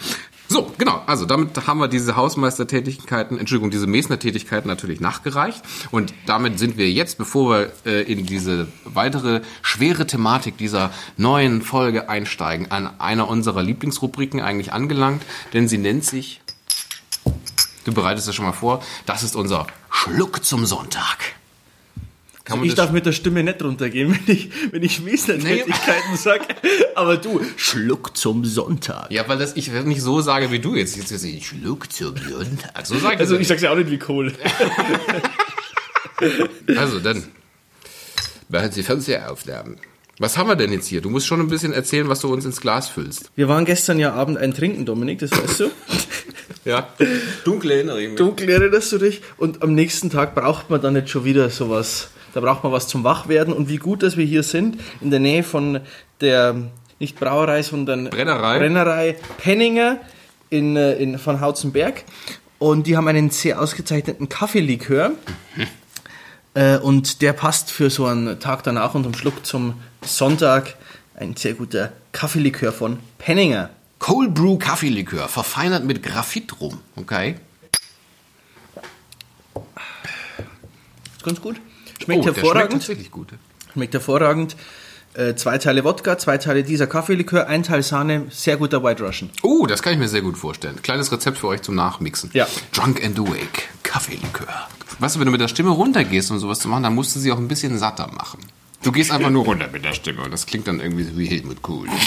So, 0.49 0.73
genau, 0.79 1.03
also 1.06 1.27
damit 1.27 1.67
haben 1.67 1.81
wir 1.81 1.88
diese 1.88 2.15
Hausmeistertätigkeiten, 2.15 3.38
Entschuldigung, 3.38 3.71
diese 3.71 3.87
Mesner-Tätigkeiten 3.87 4.69
natürlich 4.69 5.00
nachgereicht. 5.00 5.62
Und 5.91 6.15
damit 6.27 6.59
sind 6.59 6.77
wir 6.77 6.91
jetzt, 6.91 7.19
bevor 7.19 7.50
wir 7.50 7.73
äh, 7.85 8.03
in 8.03 8.27
diese 8.27 8.69
weitere 8.85 9.41
schwere 9.62 10.06
Thematik 10.06 10.56
dieser 10.56 10.93
neuen 11.17 11.62
Folge 11.62 12.09
einsteigen, 12.09 12.71
an 12.71 13.00
einer 13.00 13.29
unserer 13.29 13.62
Lieblingsrubriken 13.62 14.41
eigentlich 14.41 14.73
angelangt, 14.73 15.23
denn 15.53 15.67
sie 15.67 15.79
nennt 15.79 16.05
sich, 16.05 16.41
du 17.85 17.93
bereitest 17.93 18.29
das 18.29 18.35
schon 18.35 18.44
mal 18.44 18.53
vor, 18.53 18.83
das 19.05 19.25
ist 19.25 19.35
unser 19.35 19.67
Schluck 19.91 20.44
zum 20.44 20.65
Sonntag. 20.65 21.19
Kann 22.47 22.61
man 22.61 22.69
Ich 22.69 22.77
darf 22.77 22.93
mit 22.93 23.05
der 23.05 23.13
Stimme 23.13 23.43
nicht 23.43 23.63
runtergehen, 23.63 24.17
wenn 24.27 24.35
ich, 24.35 24.51
wenn 24.71 24.83
ich 24.83 25.03
Mesner-Tätigkeiten 25.03 26.17
sage. 26.17 26.45
Aber 26.95 27.17
du, 27.17 27.41
Schluck 27.57 28.17
zum 28.17 28.45
Sonntag. 28.45 29.11
Ja, 29.11 29.29
weil 29.29 29.37
das 29.37 29.57
ich 29.57 29.71
nicht 29.73 30.01
so 30.01 30.21
sage 30.21 30.53
wie 30.53 30.61
du 30.61 30.77
jetzt. 30.77 30.97
Jetzt 30.97 31.11
jetzt 31.11 31.25
ich 31.25 31.49
Schluck 31.49 31.93
zum 31.93 32.17
Sonntag. 32.17 32.87
So 32.87 32.97
sage 32.99 33.15
ich 33.15 33.21
Also 33.21 33.37
ich 33.37 33.49
sag's 33.49 33.63
ja 33.63 33.73
auch 33.73 33.77
nicht 33.77 33.91
wie 33.91 33.99
Kohl. 33.99 34.33
Also 36.79 36.99
dann 36.99 37.25
machen 38.49 38.73
Sie 38.73 38.83
Fernsehaufnahmen. 38.83 39.77
Was 40.19 40.38
haben 40.38 40.49
wir 40.49 40.57
denn 40.57 40.73
jetzt 40.73 40.87
hier? 40.87 41.03
Du 41.03 41.11
musst 41.11 41.26
schon 41.26 41.41
ein 41.41 41.49
bisschen 41.49 41.75
erzählen, 41.75 42.09
was 42.09 42.21
du 42.21 42.33
uns 42.33 42.47
ins 42.47 42.62
Glas 42.62 42.88
füllst. 42.88 43.31
Wir 43.35 43.49
waren 43.49 43.67
gestern 43.67 43.99
ja 43.99 44.15
Abend 44.15 44.38
ein 44.38 44.55
Trinken, 44.55 44.87
Dominik, 44.87 45.19
das 45.19 45.31
weißt 45.33 45.61
du. 45.61 45.71
Ja. 46.65 46.88
Dunkle 47.45 47.75
Erinnerungen. 47.75 48.17
Dunkel 48.17 48.49
erinnerst 48.49 48.91
du 48.91 48.99
dich? 48.99 49.23
Und 49.37 49.62
am 49.62 49.75
nächsten 49.75 50.11
Tag 50.11 50.35
braucht 50.35 50.69
man 50.69 50.81
dann 50.81 50.95
nicht 50.95 51.09
schon 51.09 51.25
wieder 51.25 51.49
sowas. 51.49 52.09
Da 52.37 52.43
braucht 52.43 52.62
man 52.62 52.71
was 52.71 52.87
zum 52.87 53.02
Wachwerden. 53.02 53.55
Und 53.55 53.71
wie 53.71 53.78
gut, 53.78 54.02
dass 54.02 54.19
wir 54.19 54.26
hier 54.26 54.43
sind, 54.43 54.78
in 55.00 55.11
der 55.11 55.21
Nähe 55.21 55.43
von 55.43 55.81
der, 56.21 56.55
nicht 56.99 57.19
Brauerei, 57.19 57.62
sondern 57.62 58.11
Brennerei. 58.11 58.59
Brennerei 58.59 59.16
Penninger 59.38 60.00
in, 60.50 60.76
äh, 60.76 60.97
in, 60.97 61.19
von 61.19 61.40
Hautzenberg. 61.40 62.05
Und 62.59 62.87
die 62.87 62.95
haben 62.95 63.09
einen 63.09 63.31
sehr 63.31 63.59
ausgezeichneten 63.59 64.28
Kaffeelikör. 64.28 65.12
Äh, 66.52 66.76
und 66.76 67.23
der 67.23 67.33
passt 67.33 67.71
für 67.71 67.88
so 67.88 68.05
einen 68.05 68.38
Tag 68.38 68.62
danach 68.64 68.95
und 68.95 69.07
einen 69.07 69.14
Schluck 69.14 69.47
zum 69.47 69.81
Sonntag. 70.02 70.76
Ein 71.14 71.37
sehr 71.37 71.55
guter 71.55 71.95
Kaffeelikör 72.12 72.71
von 72.71 72.99
Penninger. 73.16 73.71
Cold 73.99 74.35
Brew 74.35 74.59
Kaffeelikör, 74.59 75.28
verfeinert 75.28 75.85
mit 75.85 76.02
Graphit 76.02 76.61
rum. 76.61 76.81
Okay. 76.97 77.37
Ist 81.16 81.25
ganz 81.25 81.40
gut. 81.40 81.57
Schmeckt 82.03 82.21
Oh, 82.21 82.23
der 82.25 82.33
schmeckt 82.33 82.37
hervorragend. 82.37 82.73
tatsächlich 82.73 83.11
gut. 83.11 83.29
Schmeckt 83.73 83.95
hervorragend. 83.95 84.57
Äh, 85.15 85.35
zwei 85.35 85.57
Teile 85.57 85.83
Wodka, 85.85 86.19
zwei 86.19 86.37
Teile 86.37 86.62
dieser 86.62 86.87
Kaffeelikör, 86.87 87.47
ein 87.47 87.62
Teil 87.62 87.83
Sahne, 87.83 88.26
sehr 88.31 88.59
guter 88.59 88.85
White 88.85 89.03
Russian. 89.03 89.31
Oh, 89.43 89.67
das 89.67 89.83
kann 89.83 89.95
ich 89.95 89.99
mir 89.99 90.09
sehr 90.09 90.21
gut 90.21 90.37
vorstellen. 90.37 90.81
Kleines 90.83 91.11
Rezept 91.11 91.38
für 91.38 91.47
euch 91.49 91.62
zum 91.62 91.75
Nachmixen. 91.75 92.29
Ja. 92.35 92.47
Drunk 92.73 93.03
and 93.03 93.19
Awake, 93.19 93.62
Kaffeelikör. 93.83 94.69
Weißt 94.99 95.17
du, 95.17 95.21
wenn 95.21 95.26
du 95.26 95.33
mit 95.33 95.41
der 95.41 95.49
Stimme 95.49 95.71
runtergehst, 95.71 96.31
um 96.31 96.38
sowas 96.38 96.59
zu 96.61 96.69
machen, 96.69 96.83
dann 96.83 96.95
musst 96.95 97.17
du 97.17 97.21
sie 97.21 97.33
auch 97.33 97.38
ein 97.38 97.49
bisschen 97.49 97.79
satter 97.79 98.09
machen. 98.12 98.41
Du 98.83 98.93
gehst 98.93 99.11
einfach 99.11 99.31
nur 99.31 99.45
runter 99.45 99.69
mit 99.73 99.85
der 99.87 99.95
Stimme 99.95 100.23
und 100.23 100.31
das 100.33 100.45
klingt 100.45 100.69
dann 100.69 100.81
irgendwie 100.81 101.05
so 101.05 101.17
wie 101.17 101.26
Helmut 101.26 101.62
Kohl. 101.62 101.88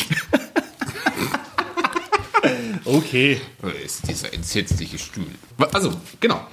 Okay. 2.86 3.40
ist 3.86 4.08
dieser 4.08 4.34
entsetzliche 4.34 4.98
Stuhl. 4.98 5.28
Also, 5.74 5.94
genau. 6.20 6.48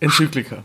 Enzyklika. 0.00 0.64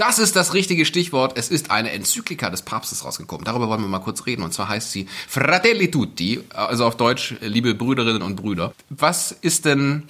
Das 0.00 0.18
ist 0.18 0.34
das 0.34 0.54
richtige 0.54 0.86
Stichwort. 0.86 1.36
Es 1.36 1.50
ist 1.50 1.70
eine 1.70 1.90
Enzyklika 1.90 2.48
des 2.48 2.62
Papstes 2.62 3.04
rausgekommen. 3.04 3.44
Darüber 3.44 3.68
wollen 3.68 3.82
wir 3.82 3.86
mal 3.86 3.98
kurz 3.98 4.24
reden. 4.24 4.42
Und 4.42 4.54
zwar 4.54 4.70
heißt 4.70 4.90
sie 4.92 5.06
Fratelli 5.28 5.90
Tutti, 5.90 6.40
also 6.54 6.86
auf 6.86 6.96
Deutsch, 6.96 7.34
liebe 7.42 7.74
Brüderinnen 7.74 8.22
und 8.22 8.36
Brüder. 8.36 8.72
Was 8.88 9.30
ist 9.30 9.66
denn 9.66 10.04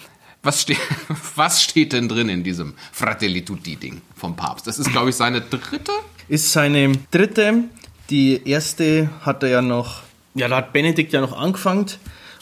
Was, 0.44 0.61
ste 0.61 0.76
was 1.35 1.64
steht 1.64 1.92
denn 1.92 2.09
drin 2.09 2.28
in 2.28 2.44
diesem 2.44 2.75
Fratelli 2.92 3.44
Tutti-Ding 3.44 4.00
vom 4.14 4.37
Papst? 4.37 4.68
Das 4.68 4.78
ist, 4.78 4.92
glaube 4.92 5.11
ich, 5.11 5.16
seine 5.16 5.40
dritte? 5.40 5.90
Ist 6.28 6.52
seine 6.52 6.92
dritte. 7.11 7.64
Die 8.11 8.49
erste 8.49 9.11
hat 9.23 9.42
er 9.42 9.49
ja 9.49 9.61
noch, 9.61 10.02
ja, 10.35 10.47
da 10.47 10.59
hat 10.59 10.73
Benedikt 10.73 11.12
ja 11.12 11.20
noch 11.20 11.37
angefangen 11.37 11.87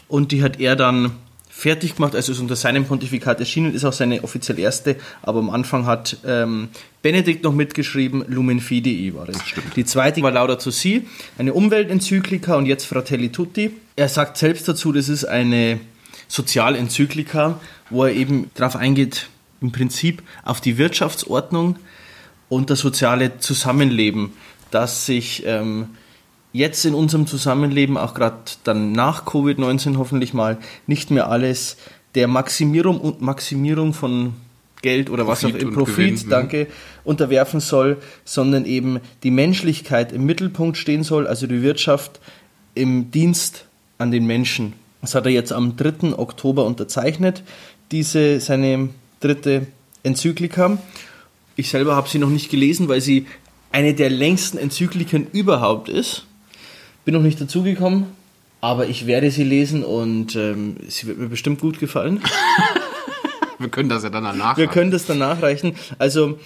und 0.07 0.33
die 0.33 0.43
hat 0.43 0.61
er 0.61 0.77
dann 0.77 1.13
fertig 1.59 1.97
gemacht, 1.97 2.15
also 2.15 2.31
ist 2.31 2.39
unter 2.39 2.55
seinem 2.55 2.85
Pontifikat 2.85 3.41
erschienen, 3.41 3.75
ist 3.75 3.85
auch 3.85 3.93
seine 3.93 4.23
offiziell 4.23 4.61
erste, 4.61 4.95
aber 5.23 5.41
am 5.41 5.51
Anfang 5.51 5.87
hat 5.87 6.19
ähm, 6.25 6.69
Benedikt 7.03 7.43
noch 7.43 7.53
mitgeschrieben, 7.53 8.25
Lumen 8.29 8.61
Fidei 8.61 9.13
war 9.13 9.27
das. 9.27 9.45
stimmt. 9.45 9.75
Die 9.75 9.85
zweite 9.85 10.23
war 10.23 10.31
Laudato 10.31 10.71
Si, 10.71 11.09
eine 11.37 11.53
Umweltenzyklika 11.55 12.55
und 12.55 12.67
jetzt 12.67 12.85
Fratelli 12.85 13.33
Tutti. 13.33 13.73
Er 13.97 14.09
sagt 14.09 14.39
selbst 14.39 14.69
dazu, 14.69 14.93
das 14.93 15.09
ist 15.09 15.25
eine 15.25 15.81
Sozialenzyklika, 16.29 17.59
wo 17.91 18.05
er 18.05 18.13
eben 18.13 18.53
darauf 18.55 18.77
eingeht, 18.77 19.29
im 19.61 19.73
Prinzip 19.73 20.23
auf 20.45 20.61
die 20.61 20.79
Wirtschaftsordnung 20.79 21.75
und 22.49 22.71
das 22.71 22.79
soziale 22.79 23.41
Zusammenleben, 23.41 24.33
das 24.71 25.07
sich 25.07 25.43
ähm, 25.45 25.89
jetzt 26.53 26.85
in 26.85 26.95
unserem 26.95 27.27
Zusammenleben, 27.27 27.97
auch 27.97 28.15
gerade 28.15 28.37
dann 28.65 28.93
nach 28.93 29.27
Covid-19 29.27 29.97
hoffentlich 29.97 30.35
mal, 30.35 30.59
nicht 30.87 31.11
mehr 31.11 31.31
alles 31.31 31.77
der 32.15 32.29
Maximierung 32.29 33.01
und 33.01 33.21
Maximierung 33.21 33.93
von 33.93 34.35
Geld 34.83 35.11
oder 35.11 35.27
was 35.27 35.45
auch 35.45 35.51
Profit 35.51 35.63
immer, 35.63 35.73
Profit, 35.73 35.97
Gewinn, 35.97 36.15
mhm. 36.27 36.31
danke, 36.31 36.67
unterwerfen 37.05 37.61
soll, 37.61 37.99
sondern 38.25 38.65
eben 38.65 39.01
die 39.23 39.31
Menschlichkeit 39.31 40.13
im 40.13 40.25
Mittelpunkt 40.25 40.77
stehen 40.77 41.03
soll, 41.03 41.27
also 41.27 41.47
die 41.47 41.63
Wirtschaft 41.63 42.21
im 42.75 43.11
Dienst 43.11 43.67
an 43.99 44.11
den 44.11 44.27
Menschen. 44.27 44.75
Das 45.01 45.15
hat 45.15 45.27
er 45.27 45.33
jetzt 45.33 45.53
am 45.53 45.77
3. 45.77 46.17
Oktober 46.17 46.65
unterzeichnet, 46.65 47.43
diese 47.91 48.41
seine 48.41 48.91
dritte 49.21 49.67
Enzyklika. 50.03 50.79
Ich 51.57 51.71
selber 51.71 51.97
habe 51.97 52.09
sie 52.09 52.19
noch 52.19 52.31
nicht 52.31 52.51
gelesen, 52.51 52.89
weil 52.89 53.01
sie 53.01 53.27
eine 53.73 53.95
der 53.95 54.11
längsten 54.11 54.59
Enzykliken 54.59 55.27
überhaupt 55.33 55.89
ist. 55.89 56.28
Bin 57.09 57.15
noch 57.15 57.23
nicht 57.23 57.41
dazugekommen, 57.41 58.05
aber 58.61 58.87
ich 58.89 59.07
werde 59.07 59.31
sie 59.31 59.43
lesen 59.43 59.83
und 59.83 60.37
ähm, 60.37 60.77
sie 60.89 61.07
wird 61.07 61.17
mir 61.17 61.29
bestimmt 61.29 61.59
gut 61.59 61.81
gefallen. 61.81 62.21
Wir 63.59 63.71
können 63.71 63.89
das 63.89 64.03
ja 64.03 64.11
dann 64.11 64.25
danach. 64.25 64.59
Wir 64.59 64.67
können 64.67 64.91
das 64.91 65.07
dann 65.07 65.17
nachreichen. 65.17 65.75
Also 65.99 66.39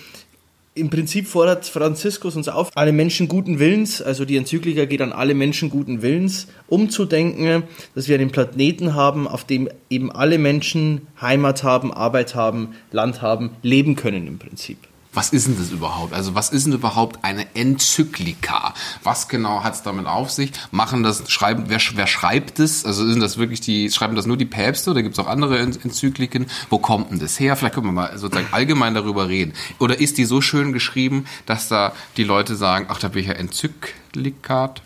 im 0.77 0.89
Prinzip 0.89 1.27
fordert 1.27 1.67
Franziskus 1.67 2.37
uns 2.37 2.47
auf, 2.47 2.71
alle 2.77 2.93
Menschen 2.93 3.27
guten 3.27 3.59
Willens, 3.59 4.01
also 4.01 4.25
die 4.25 4.37
Enzyklika 4.37 4.85
geht 4.85 5.03
an 5.03 5.13
alle 5.13 5.35
Menschen 5.35 5.69
guten 5.69 6.01
Willens, 6.01 6.47
umzudenken, 6.69 7.65
dass 7.97 8.07
wir 8.07 8.15
einen 8.15 8.31
Planeten 8.31 8.95
haben, 8.95 9.27
auf 9.27 9.43
dem 9.43 9.69
eben 9.91 10.13
alle 10.13 10.39
Menschen 10.39 11.09
Heimat 11.21 11.65
haben, 11.65 11.93
Arbeit 11.93 12.37
haben, 12.37 12.77
Land 12.93 13.21
haben, 13.21 13.51
leben 13.63 13.97
können 13.97 14.29
im 14.29 14.39
Prinzip. 14.39 14.79
Was 15.15 15.29
ist 15.29 15.47
denn 15.47 15.59
das 15.59 15.71
überhaupt? 15.71 16.15
Also 16.15 16.35
was 16.35 16.49
ist 16.49 16.65
denn 16.65 16.73
überhaupt 16.73 17.23
eine 17.23 17.47
Enzyklika? 17.55 18.73
Was 19.03 19.29
genau 19.29 19.63
hat 19.63 19.75
es 19.75 19.83
damit 19.83 20.07
auf 20.07 20.31
sich? 20.31 20.53
Machen 20.71 21.03
das, 21.03 21.31
schreiben, 21.31 21.65
wer, 21.69 21.81
wer 21.95 22.07
schreibt 22.07 22.59
es? 22.59 22.87
Also 22.87 23.07
sind 23.07 23.21
das 23.21 23.37
wirklich 23.37 23.61
die, 23.61 23.91
schreiben 23.91 24.17
das 24.17 24.25
nur 24.25 24.39
die 24.39 24.47
Päpste 24.47 24.91
oder 24.91 25.03
gibt 25.03 25.13
es 25.15 25.19
auch 25.19 25.27
andere 25.29 25.59
En- 25.59 25.79
Enzykliken? 25.83 26.47
Wo 26.71 26.79
kommt 26.79 27.11
denn 27.11 27.19
das 27.19 27.39
her? 27.39 27.57
Vielleicht 27.57 27.75
können 27.75 27.89
wir 27.89 27.93
mal 27.93 28.17
sozusagen 28.19 28.49
allgemein 28.53 28.95
darüber 28.95 29.29
reden. 29.29 29.53
Oder 29.79 30.01
ist 30.01 30.17
die 30.17 30.25
so 30.25 30.41
schön 30.41 30.73
geschrieben, 30.73 31.27
dass 31.45 31.69
da 31.69 31.93
die 32.17 32.25
Leute 32.25 32.57
sagen, 32.57 32.87
ach, 32.89 32.99
da 32.99 33.09
bin 33.09 33.21
ich 33.21 33.29
ja 33.29 33.35
Enzyklikat? 33.35 34.81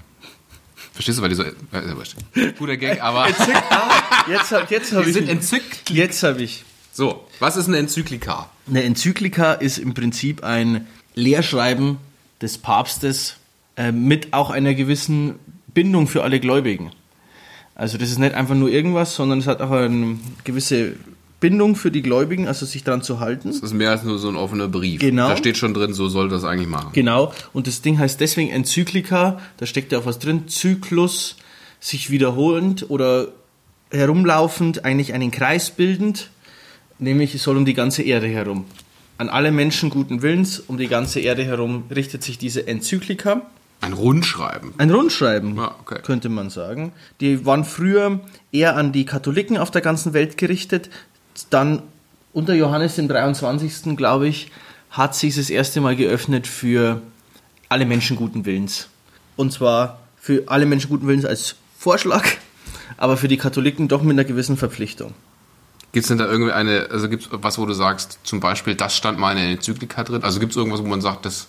Verstehst 0.93 1.19
du, 1.19 1.23
weil 1.23 1.29
die 1.29 1.35
so, 1.37 1.45
äh, 1.45 2.53
guter 2.59 2.77
Gag, 2.77 3.01
aber 3.03 3.29
Jetzt, 3.29 4.51
hab- 4.51 4.71
jetzt 4.73 4.93
habe 4.93 5.05
die 5.05 5.11
ich... 5.11 5.15
sind 5.15 5.29
entzückt. 5.29 5.91
Jetzt 5.91 6.23
habe 6.25 6.43
ich... 6.43 6.65
So, 6.97 7.27
was 7.41 7.59
ist 7.59 7.69
eine 7.69 7.77
Enzyklika? 7.77 8.49
Eine 8.67 8.83
Enzyklika 8.85 9.53
ist 9.53 9.77
im 9.77 9.93
Prinzip 9.93 10.43
ein 10.43 10.87
Lehrschreiben 11.15 11.99
des 12.41 12.57
Papstes 12.57 13.37
äh, 13.77 13.93
mit 13.93 14.33
auch 14.33 14.49
einer 14.49 14.73
gewissen 14.73 15.35
Bindung 15.75 16.07
für 16.07 16.23
alle 16.23 16.41
Gläubigen. 16.41 16.93
Also 17.75 17.99
das 17.99 18.11
ist 18.11 18.19
nicht 18.19 18.35
einfach 18.35 18.55
nur 18.55 18.71
irgendwas, 18.71 19.15
sondern 19.15 19.41
es 19.41 19.47
hat 19.47 19.61
auch 19.61 19.73
eine 19.73 20.17
gewisse 20.45 20.95
Bindung 21.39 21.77
für 21.77 21.91
die 21.91 22.01
Gläubigen, 22.01 22.49
also 22.49 22.65
sich 22.65 22.83
daran 22.83 23.03
zu 23.03 23.21
halten. 23.21 23.49
Das 23.49 23.59
ist 23.61 23.75
mehr 23.75 23.91
als 23.91 24.03
nur 24.03 24.19
so 24.19 24.31
ein 24.31 24.37
offener 24.37 24.69
Brief. 24.69 25.03
Genau. 25.03 25.29
Da 25.29 25.37
steht 25.37 25.59
schon 25.59 25.75
drin, 25.75 25.93
so 25.93 26.09
soll 26.09 26.31
das 26.31 26.45
eigentlich 26.45 26.69
machen. 26.69 26.93
Genau, 26.95 27.31
und 27.53 27.67
das 27.67 27.83
Ding 27.83 27.99
heißt 27.99 28.19
deswegen 28.23 28.51
Enzyklika, 28.51 29.39
da 29.59 29.67
steckt 29.67 29.93
ja 29.93 29.99
auch 29.99 30.07
was 30.07 30.19
drin, 30.19 30.49
Zyklus, 30.49 31.37
sich 31.79 32.09
wiederholend 32.09 32.89
oder 32.89 33.29
herumlaufend, 33.91 34.87
eigentlich 34.87 35.13
einen 35.13 35.31
Kreis 35.31 35.71
bildend, 35.71 36.31
nämlich 36.99 37.35
es 37.35 37.43
soll 37.43 37.57
um 37.57 37.65
die 37.65 37.75
ganze 37.75 38.03
Erde 38.03 38.27
herum. 38.27 38.65
An 39.19 39.29
alle 39.29 39.51
Menschen 39.51 39.91
guten 39.91 40.23
Willens, 40.23 40.61
um 40.61 40.77
die 40.77 40.89
ganze 40.89 41.21
Erde 41.21 41.45
herum 41.45 41.85
richtet 41.95 42.23
sich 42.23 42.39
diese 42.39 42.67
Enzyklika. 42.67 43.43
Ein 43.81 43.93
Rundschreiben. 43.93 44.75
Ein 44.79 44.91
Rundschreiben, 44.91 45.57
Ja, 45.57 45.75
okay. 45.81 46.01
könnte 46.03 46.29
man 46.29 46.51
sagen. 46.51 46.93
Die 47.21 47.45
waren 47.47 47.65
früher 47.65 48.21
eher 48.53 48.77
an 48.77 48.93
die 48.93 49.05
Katholiken 49.05 49.59
auf 49.59 49.71
der 49.71 49.83
ganzen 49.83 50.13
Welt 50.13 50.37
gerichtet. 50.37 50.91
Dann 51.51 51.83
unter 52.33 52.55
Johannes 52.55 52.97
dem 52.97 53.09
23. 53.09 53.97
glaube 53.97 54.29
ich, 54.29 54.51
hat 54.91 55.15
sich 55.15 55.37
das 55.37 55.51
erste 55.51 55.81
Mal 55.81 55.97
geöffnet 55.97 56.47
für 56.47 57.03
alle 57.69 57.87
Menschen 57.87 58.17
guten 58.17 58.45
Willens. 58.47 58.89
Und 59.37 59.53
zwar 59.53 60.01
für 60.19 60.45
alle 60.47 60.67
Menschen 60.67 60.89
guten 60.89 61.07
Willens 61.07 61.25
als 61.25 61.57
Vorschlag, 61.79 62.27
aber 62.97 63.17
für 63.17 63.29
die 63.29 63.37
Katholiken 63.37 63.89
doch 63.89 64.03
mit 64.03 64.13
einer 64.13 64.25
gewissen 64.25 64.57
Verpflichtung. 64.57 65.15
Gibt 65.97 66.05
es 66.05 66.09
denn 66.09 66.19
da 66.19 66.27
irgendwie 66.27 66.53
eine, 66.53 66.89
also 66.91 67.09
gibt 67.09 67.23
es 67.23 67.29
was, 67.33 67.57
wo 67.57 67.65
du 67.65 67.73
sagst, 67.73 68.19
zum 68.23 68.39
Beispiel, 68.39 68.75
das 68.75 68.95
stand 68.95 69.19
mal 69.19 69.31
in 69.31 69.39
der 69.39 69.47
Enzyklika 69.49 70.05
drin? 70.05 70.23
Also 70.25 70.41
gibt 70.41 70.53
es 70.53 70.57
irgendwas, 70.59 70.83
wo 70.83 70.87
man 70.87 71.01
sagt, 71.01 71.25
das, 71.25 71.47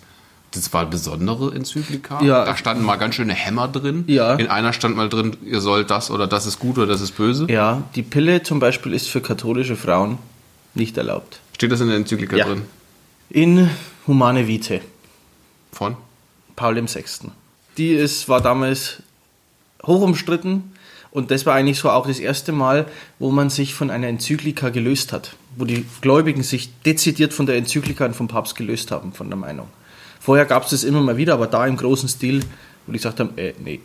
das 0.51 0.71
war 0.71 0.83
eine 0.83 0.89
besondere 0.89 1.53
Enzyklika? 1.53 2.23
Ja. 2.23 2.45
Da 2.45 2.55
standen 2.55 2.85
mal 2.85 2.95
ganz 2.95 3.15
schöne 3.15 3.33
Hämmer 3.33 3.67
drin. 3.67 4.05
Ja. 4.07 4.35
In 4.35 4.47
einer 4.47 4.71
stand 4.71 4.95
mal 4.95 5.09
drin, 5.09 5.35
ihr 5.45 5.59
sollt 5.59 5.89
das 5.91 6.09
oder 6.09 6.27
das 6.27 6.45
ist 6.45 6.59
gut 6.59 6.77
oder 6.77 6.87
das 6.87 7.01
ist 7.01 7.17
böse. 7.17 7.47
Ja, 7.49 7.83
die 7.95 8.03
Pille 8.03 8.41
zum 8.41 8.61
Beispiel 8.61 8.93
ist 8.93 9.09
für 9.09 9.19
katholische 9.19 9.75
Frauen 9.75 10.17
nicht 10.75 10.95
erlaubt. 10.97 11.41
Steht 11.53 11.73
das 11.73 11.81
in 11.81 11.89
der 11.89 11.97
Enzyklika 11.97 12.37
Ja. 12.37 12.45
drin? 12.45 12.61
In 13.29 13.69
Humane 14.07 14.47
Vitae. 14.47 14.79
Von? 15.73 15.97
Paul 16.55 16.77
VI. 16.77 17.03
Die 17.77 17.89
ist, 17.91 18.29
war 18.29 18.39
damals 18.39 19.03
hoch 19.85 19.99
umstritten 19.99 20.71
und 21.17 21.31
das 21.31 21.47
war 21.47 21.55
eigentlich 21.55 21.79
so 21.79 21.89
auch 21.89 22.05
das 22.05 22.19
erste 22.19 22.51
Mal, 22.51 22.85
wo 23.17 23.31
man 23.31 23.49
sich 23.49 23.73
von 23.73 23.89
einer 23.89 24.05
Enzyklika 24.05 24.69
gelöst 24.69 25.11
hat, 25.13 25.35
wo 25.55 25.65
die 25.65 25.83
Gläubigen 26.01 26.43
sich 26.43 26.69
dezidiert 26.83 27.33
von 27.33 27.47
der 27.47 27.55
Enzyklika 27.55 28.05
und 28.05 28.15
vom 28.15 28.27
Papst 28.27 28.55
gelöst 28.55 28.91
haben, 28.91 29.11
von 29.13 29.27
der 29.27 29.37
Meinung. 29.37 29.67
Vorher 30.19 30.45
gab 30.45 30.65
es 30.65 30.69
das 30.69 30.83
immer 30.83 31.01
mal 31.01 31.17
wieder, 31.17 31.33
aber 31.33 31.47
da 31.47 31.65
im 31.65 31.75
großen 31.75 32.07
Stil, 32.07 32.41
wo 32.85 32.91
die 32.91 32.99
gesagt 32.99 33.19
haben, 33.19 33.31
äh, 33.35 33.53
nee. 33.63 33.79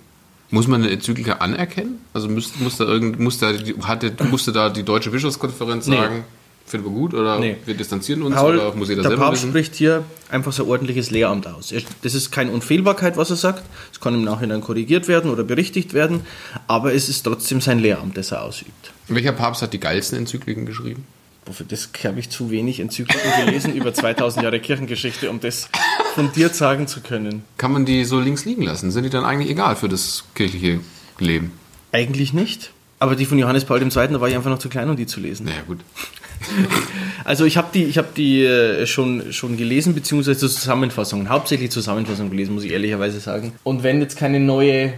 Muss 0.51 0.69
man 0.69 0.83
eine 0.83 0.93
Enzyklika 0.93 1.37
anerkennen? 1.37 2.01
Also 2.13 2.29
muss, 2.29 2.53
muss 2.61 2.77
da 2.77 2.85
irgend, 2.85 3.19
muss 3.19 3.39
da, 3.39 3.51
hatte, 3.85 4.13
musste 4.31 4.53
da 4.53 4.69
die 4.69 4.83
Deutsche 4.83 5.09
Bischofskonferenz 5.09 5.87
Nee. 5.87 5.97
sagen, 5.97 6.25
finden 6.67 6.87
wir 6.87 6.93
gut 6.93 7.15
oder 7.15 7.39
Nee. 7.39 7.57
wir 7.67 7.75
distanzieren 7.75 8.23
uns 8.23 8.35
Paul, 8.37 8.59
oder 8.59 8.75
muss 8.75 8.89
jeder 8.89 9.03
der 9.03 9.11
selber 9.11 9.25
Papst 9.27 9.43
wissen? 9.43 9.51
spricht 9.53 9.75
hier 9.75 10.05
einfach 10.31 10.53
so 10.53 10.65
ein 10.65 10.69
ordentliches 10.71 11.11
Lehramt 11.11 11.47
aus. 11.47 11.75
Das 12.03 12.15
ist 12.15 12.31
keine 12.31 12.51
Unfehlbarkeit, 12.53 13.17
was 13.17 13.31
er 13.31 13.37
sagt. 13.37 13.63
Es 13.93 14.01
kann 14.01 14.15
im 14.15 14.25
Nachhinein 14.25 14.61
korrigiert 14.61 15.09
werden 15.09 15.31
oder 15.31 15.45
berichtigt 15.45 15.93
werden, 15.95 16.21
aber 16.67 16.95
es 16.95 17.09
ist 17.09 17.23
trotzdem 17.25 17.61
sein 17.61 17.79
Lehramt, 17.79 18.17
das 18.17 18.33
er 18.33 18.43
ausübt. 18.43 18.93
Welcher 19.09 19.33
Papst 19.33 19.63
hat 19.63 19.73
die 19.73 19.81
geilsten 19.81 20.19
Enzykliken 20.19 20.65
geschrieben? 20.67 21.07
Wofür 21.45 21.67
das 21.69 21.89
habe 22.05 22.21
ich 22.21 22.31
zu 22.31 22.51
wenig 22.53 22.79
Enzykliken 22.79 23.45
gelesen 23.47 23.75
über 23.75 23.93
2000 23.93 24.45
Jahre 24.45 24.61
Kirchengeschichte, 24.61 25.29
um 25.29 25.41
das 25.41 25.69
fundiert 26.15 26.55
sagen 26.55 26.87
zu 26.87 27.01
können. 27.01 27.43
Kann 27.59 27.73
man 27.73 27.85
die 27.85 28.05
so 28.05 28.21
links 28.21 28.45
liegen 28.45 28.63
lassen? 28.63 28.93
Sind 28.93 29.03
die 29.03 29.11
dann 29.11 29.25
eigentlich 29.25 29.51
egal 29.51 29.75
für 29.75 29.89
das 29.89 30.23
kirchliche 30.37 30.79
Leben? 31.19 31.51
Eigentlich 31.91 32.33
nicht. 32.33 32.71
Aber 33.01 33.17
die 33.17 33.27
von 33.27 33.37
Johannes 33.39 33.65
Paul 33.65 33.83
II., 33.83 33.89
da 33.91 34.21
war 34.21 34.29
ich 34.29 34.37
einfach 34.37 34.51
noch 34.51 34.61
zu 34.61 34.69
klein, 34.69 34.89
um 34.89 34.97
die 34.97 35.07
zu 35.07 35.19
lesen. 35.19 35.47
Naja, 35.47 35.63
gut. 35.67 35.81
Also 37.25 37.45
ich 37.45 37.57
habe 37.57 37.69
die, 37.73 37.85
ich 37.85 37.99
hab 37.99 38.15
die 38.17 38.43
äh, 38.45 38.85
schon, 38.87 39.33
schon 39.33 39.57
gelesen, 39.57 39.95
beziehungsweise 39.95 40.49
Zusammenfassungen, 40.49 41.29
hauptsächlich 41.29 41.71
Zusammenfassungen 41.71 42.31
gelesen, 42.31 42.55
muss 42.55 42.65
ich 42.65 42.73
ehrlicherweise 42.73 43.21
sagen. 43.21 43.53
Und 43.63 43.85
wenn 43.85 44.01
jetzt 44.01 44.17
keine 44.17 44.41
neue, 44.41 44.95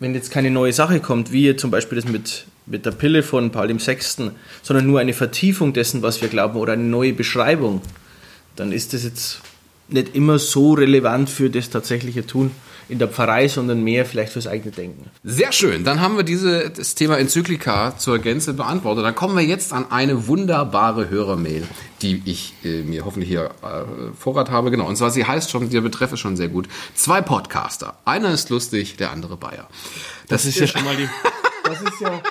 wenn 0.00 0.14
jetzt 0.14 0.30
keine 0.30 0.50
neue 0.50 0.72
Sache 0.72 1.00
kommt, 1.00 1.32
wie 1.32 1.54
zum 1.54 1.70
Beispiel 1.70 2.00
das 2.00 2.10
mit, 2.10 2.46
mit 2.64 2.86
der 2.86 2.92
Pille 2.92 3.22
von 3.22 3.50
Paul 3.50 3.68
VI., 3.68 3.98
sondern 4.62 4.86
nur 4.86 5.00
eine 5.00 5.12
Vertiefung 5.12 5.74
dessen, 5.74 6.00
was 6.02 6.22
wir 6.22 6.28
glauben, 6.28 6.58
oder 6.58 6.72
eine 6.72 6.84
neue 6.84 7.12
Beschreibung, 7.12 7.82
dann 8.56 8.72
ist 8.72 8.94
das 8.94 9.04
jetzt 9.04 9.40
nicht 9.88 10.14
immer 10.14 10.38
so 10.38 10.72
relevant 10.72 11.28
für 11.28 11.50
das 11.50 11.70
tatsächliche 11.70 12.26
Tun 12.26 12.50
in 12.88 12.98
der 12.98 13.08
Pfarrei, 13.08 13.48
sondern 13.48 13.82
mehr 13.82 14.04
vielleicht 14.04 14.32
fürs 14.32 14.46
eigene 14.46 14.70
Denken. 14.70 15.10
Sehr 15.24 15.52
schön. 15.52 15.84
Dann 15.84 16.00
haben 16.00 16.16
wir 16.16 16.22
diese, 16.22 16.70
das 16.70 16.94
Thema 16.94 17.18
Enzyklika 17.18 17.96
zur 17.98 18.18
Gänze 18.18 18.54
beantwortet. 18.54 19.04
Dann 19.04 19.14
kommen 19.14 19.36
wir 19.36 19.44
jetzt 19.44 19.72
an 19.72 19.90
eine 19.90 20.28
wunderbare 20.28 21.10
Hörermail, 21.10 21.64
die 22.02 22.22
ich 22.24 22.54
äh, 22.64 22.82
mir 22.82 23.04
hoffentlich 23.04 23.28
hier 23.28 23.50
äh, 23.62 24.14
Vorrat 24.16 24.50
habe. 24.50 24.70
Genau. 24.70 24.86
Und 24.86 24.96
zwar, 24.96 25.10
sie 25.10 25.24
heißt 25.24 25.50
schon, 25.50 25.68
der 25.70 25.80
Betreff 25.80 26.12
ist 26.12 26.20
schon 26.20 26.36
sehr 26.36 26.48
gut. 26.48 26.68
Zwei 26.94 27.20
Podcaster. 27.22 27.98
Einer 28.04 28.30
ist 28.30 28.50
lustig, 28.50 28.96
der 28.96 29.10
andere 29.10 29.36
Bayer. 29.36 29.68
Das 30.28 30.44
ist 30.44 30.58
ja 30.58 30.66
schon 30.66 30.84
mal 30.84 30.96
die. 30.96 31.08
Das 31.64 31.82
ist 31.82 32.00
ja. 32.00 32.22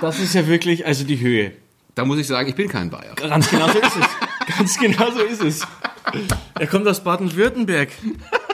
Das 0.00 0.18
ist 0.18 0.34
ja 0.34 0.46
wirklich, 0.46 0.86
also 0.86 1.04
die 1.04 1.20
Höhe. 1.20 1.52
Da 1.94 2.04
muss 2.04 2.18
ich 2.18 2.26
sagen, 2.26 2.48
ich 2.48 2.54
bin 2.54 2.68
kein 2.68 2.90
Bayer. 2.90 3.14
Ganz 3.16 3.50
genau 3.50 3.66
so 3.68 3.78
ist 3.78 3.96
es. 3.96 4.56
Ganz 4.56 4.78
genau 4.78 5.10
so 5.10 5.20
ist 5.20 5.42
es. 5.42 5.66
Er 6.58 6.66
kommt 6.66 6.88
aus 6.88 7.04
Baden-Württemberg, 7.04 7.90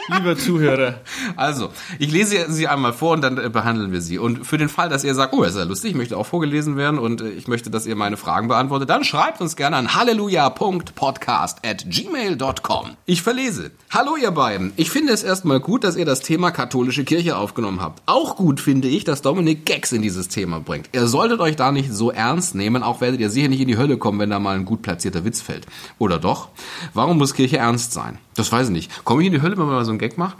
lieber 0.08 0.36
Zuhörer. 0.36 1.00
Also, 1.36 1.70
ich 1.98 2.10
lese 2.10 2.50
sie 2.50 2.68
einmal 2.68 2.92
vor 2.92 3.12
und 3.12 3.22
dann 3.22 3.38
äh, 3.38 3.48
behandeln 3.48 3.92
wir 3.92 4.00
sie. 4.00 4.18
Und 4.18 4.46
für 4.46 4.58
den 4.58 4.68
Fall, 4.68 4.88
dass 4.88 5.04
ihr 5.04 5.14
sagt, 5.14 5.32
oh, 5.34 5.42
ist 5.42 5.56
ja 5.56 5.64
lustig, 5.64 5.92
ich 5.92 5.96
möchte 5.96 6.16
auch 6.16 6.26
vorgelesen 6.26 6.76
werden 6.76 6.98
und 6.98 7.20
äh, 7.20 7.30
ich 7.30 7.48
möchte, 7.48 7.70
dass 7.70 7.86
ihr 7.86 7.96
meine 7.96 8.16
Fragen 8.16 8.48
beantwortet, 8.48 8.90
dann 8.90 9.04
schreibt 9.04 9.40
uns 9.40 9.56
gerne 9.56 9.76
an 9.76 9.94
halleluja.podcast 9.94 11.64
at 11.64 11.86
gmail.com. 11.88 12.96
Ich 13.06 13.22
verlese. 13.22 13.70
Hallo 13.90 14.16
ihr 14.16 14.30
beiden. 14.30 14.72
Ich 14.76 14.90
finde 14.90 15.12
es 15.12 15.22
erstmal 15.22 15.60
gut, 15.60 15.84
dass 15.84 15.96
ihr 15.96 16.04
das 16.04 16.20
Thema 16.20 16.50
katholische 16.50 17.04
Kirche 17.04 17.36
aufgenommen 17.36 17.80
habt. 17.80 18.02
Auch 18.06 18.36
gut 18.36 18.60
finde 18.60 18.88
ich, 18.88 19.04
dass 19.04 19.22
Dominik 19.22 19.66
Gags 19.66 19.92
in 19.92 20.02
dieses 20.02 20.28
Thema 20.28 20.60
bringt. 20.60 20.90
Ihr 20.92 21.06
solltet 21.06 21.40
euch 21.40 21.56
da 21.56 21.72
nicht 21.72 21.92
so 21.92 22.10
ernst 22.10 22.54
nehmen, 22.54 22.82
auch 22.82 23.00
werdet 23.00 23.20
ihr 23.20 23.30
sicher 23.30 23.48
nicht 23.48 23.60
in 23.60 23.68
die 23.68 23.78
Hölle 23.78 23.98
kommen, 23.98 24.18
wenn 24.18 24.30
da 24.30 24.38
mal 24.38 24.56
ein 24.56 24.64
gut 24.64 24.82
platzierter 24.82 25.24
Witz 25.24 25.40
fällt. 25.40 25.66
Oder 25.98 26.18
doch? 26.18 26.48
Warum 26.92 27.18
muss 27.18 27.34
Kirche 27.34 27.58
ernst 27.58 27.92
sein? 27.92 28.18
Das 28.34 28.50
weiß 28.50 28.66
ich 28.66 28.72
nicht. 28.72 29.04
Komme 29.04 29.22
ich 29.22 29.26
in 29.28 29.32
die 29.32 29.42
Hölle, 29.42 29.56
wenn 29.56 29.66
man 29.66 29.74
mal 29.76 29.84
so 29.84 29.90
einen 29.90 29.98
Gag 29.98 30.18
macht? 30.18 30.36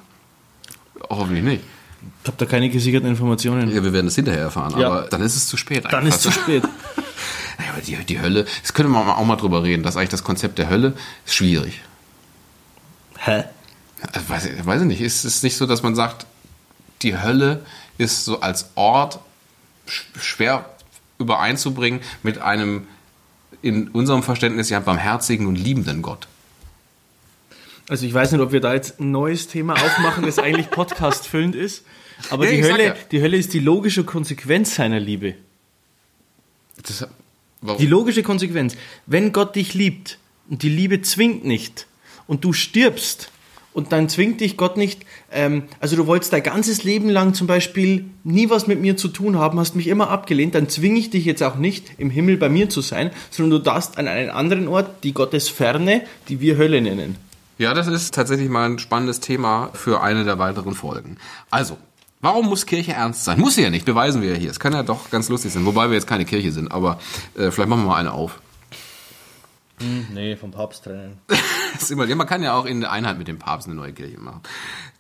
Hoffentlich 1.08 1.44
nicht. 1.44 1.62
Ich 2.22 2.26
habe 2.28 2.36
da 2.38 2.44
keine 2.46 2.68
gesicherten 2.68 3.08
Informationen. 3.08 3.70
Ja, 3.74 3.82
wir 3.82 3.92
werden 3.92 4.08
es 4.08 4.14
hinterher 4.14 4.42
erfahren, 4.42 4.78
Ja. 4.78 4.88
aber 4.88 5.02
dann 5.08 5.22
ist 5.22 5.36
es 5.36 5.46
zu 5.46 5.56
spät. 5.56 5.84
Dann 5.90 6.06
ist 6.06 6.20
zu 6.22 6.30
spät. 6.30 6.62
Naja, 7.56 7.70
aber 7.72 7.82
die, 7.82 7.94
die 8.04 8.20
Hölle, 8.20 8.46
das 8.62 8.74
können 8.74 8.90
wir 8.90 9.16
auch 9.16 9.24
mal 9.24 9.36
drüber 9.36 9.62
reden, 9.62 9.84
dass 9.84 9.96
eigentlich 9.96 10.08
das 10.08 10.24
Konzept 10.24 10.58
der 10.58 10.68
Hölle 10.70 10.94
ist 11.24 11.36
schwierig. 11.36 11.82
Hä? 13.18 13.44
Weiß, 14.26 14.46
ich, 14.46 14.66
weiß 14.66 14.80
ich 14.82 14.88
nicht, 14.88 15.00
ist 15.00 15.24
es 15.24 15.44
nicht 15.44 15.56
so, 15.56 15.64
dass 15.66 15.84
man 15.84 15.94
sagt, 15.94 16.26
die 17.02 17.16
Hölle 17.16 17.64
ist 17.96 18.24
so 18.24 18.40
als 18.40 18.70
Ort 18.74 19.20
sch- 19.88 20.02
schwer 20.20 20.68
übereinzubringen 21.20 22.00
mit 22.24 22.38
einem 22.38 22.88
in 23.62 23.86
unserem 23.88 24.24
Verständnis 24.24 24.68
ja 24.68 24.80
barmherzigen 24.80 25.46
und 25.46 25.54
liebenden 25.54 26.02
Gott. 26.02 26.26
Also 27.88 28.06
ich 28.06 28.14
weiß 28.14 28.32
nicht, 28.32 28.40
ob 28.40 28.52
wir 28.52 28.60
da 28.60 28.74
jetzt 28.74 29.00
ein 29.00 29.10
neues 29.10 29.46
Thema 29.48 29.74
aufmachen, 29.74 30.24
das 30.24 30.38
eigentlich 30.38 30.70
podcastfüllend 30.70 31.54
ist. 31.54 31.84
Aber 32.30 32.44
Ja, 32.44 32.52
die, 32.52 32.64
Hölle, 32.64 32.84
ja. 32.84 32.94
die 33.10 33.20
Hölle 33.20 33.36
ist 33.36 33.52
die 33.52 33.58
logische 33.58 34.04
Konsequenz 34.04 34.74
seiner 34.74 35.00
Liebe. 35.00 35.34
Das? 36.82 37.06
Die 37.78 37.86
logische 37.86 38.22
Konsequenz. 38.22 38.76
Wenn 39.06 39.32
Gott 39.32 39.56
dich 39.56 39.74
liebt 39.74 40.18
und 40.48 40.62
die 40.62 40.68
Liebe 40.68 41.02
zwingt 41.02 41.44
nicht 41.44 41.86
und 42.26 42.44
du 42.44 42.52
stirbst 42.52 43.30
und 43.72 43.92
dann 43.92 44.08
zwingt 44.08 44.40
dich 44.40 44.56
Gott 44.56 44.76
nicht, 44.76 45.04
ähm, 45.32 45.64
also 45.80 45.96
du 45.96 46.06
wolltest 46.06 46.32
dein 46.32 46.42
ganzes 46.42 46.84
Leben 46.84 47.08
lang 47.08 47.34
zum 47.34 47.46
Beispiel 47.46 48.04
nie 48.22 48.50
was 48.50 48.66
mit 48.66 48.80
mir 48.80 48.96
zu 48.96 49.08
tun 49.08 49.38
haben, 49.38 49.58
hast 49.58 49.76
mich 49.76 49.88
immer 49.88 50.10
abgelehnt, 50.10 50.54
dann 50.54 50.68
zwinge 50.68 50.98
ich 50.98 51.10
dich 51.10 51.24
jetzt 51.24 51.42
auch 51.42 51.56
nicht, 51.56 51.92
im 51.98 52.10
Himmel 52.10 52.36
bei 52.36 52.48
mir 52.48 52.68
zu 52.68 52.82
sein, 52.82 53.10
sondern 53.30 53.58
du 53.58 53.64
darfst 53.64 53.98
an 53.98 54.08
einen 54.08 54.30
anderen 54.30 54.68
Ort, 54.68 55.02
die 55.02 55.12
Gottesferne, 55.12 56.02
die 56.28 56.40
wir 56.40 56.56
Hölle 56.56 56.80
nennen. 56.80 57.16
Ja, 57.58 57.73
das 57.73 57.87
ist 57.87 58.14
tatsächlich 58.14 58.49
mal 58.49 58.68
ein 58.68 58.78
spannendes 58.78 59.20
Thema 59.20 59.70
für 59.75 60.02
eine 60.02 60.25
der 60.25 60.38
weiteren 60.38 60.75
Folgen. 60.75 61.18
Also, 61.50 61.78
warum 62.20 62.46
muss 62.46 62.66
Kirche 62.66 62.92
ernst 62.92 63.25
sein? 63.25 63.38
Muss 63.38 63.54
sie 63.54 63.62
ja 63.62 63.70
nicht, 63.70 63.84
beweisen 63.84 64.23
wir 64.23 64.32
ja 64.32 64.38
hier. 64.38 64.50
Es 64.50 64.58
kann 64.58 64.73
ja 64.73 64.82
doch 64.82 65.11
ganz 65.11 65.28
lustig 65.28 65.52
sein, 65.52 65.64
wobei 65.64 65.88
wir 65.88 65.94
jetzt 65.94 66.08
keine 66.08 66.25
Kirche 66.25 66.50
sind, 66.50 66.73
aber 66.73 66.99
äh, 67.37 67.50
vielleicht 67.50 67.68
machen 67.68 67.82
wir 67.82 67.90
mal 67.90 67.96
eine 67.96 68.12
auf. 68.12 68.40
Nee, 70.12 70.37
vom 70.37 70.50
Papst 70.50 70.84
trennen. 70.84 71.18
Man 72.16 72.26
kann 72.26 72.42
ja 72.42 72.54
auch 72.56 72.64
in 72.64 72.84
Einheit 72.84 73.18
mit 73.18 73.28
dem 73.28 73.38
Papst 73.38 73.66
eine 73.66 73.76
neue 73.76 73.92
Kirche 73.92 74.18
machen. 74.18 74.40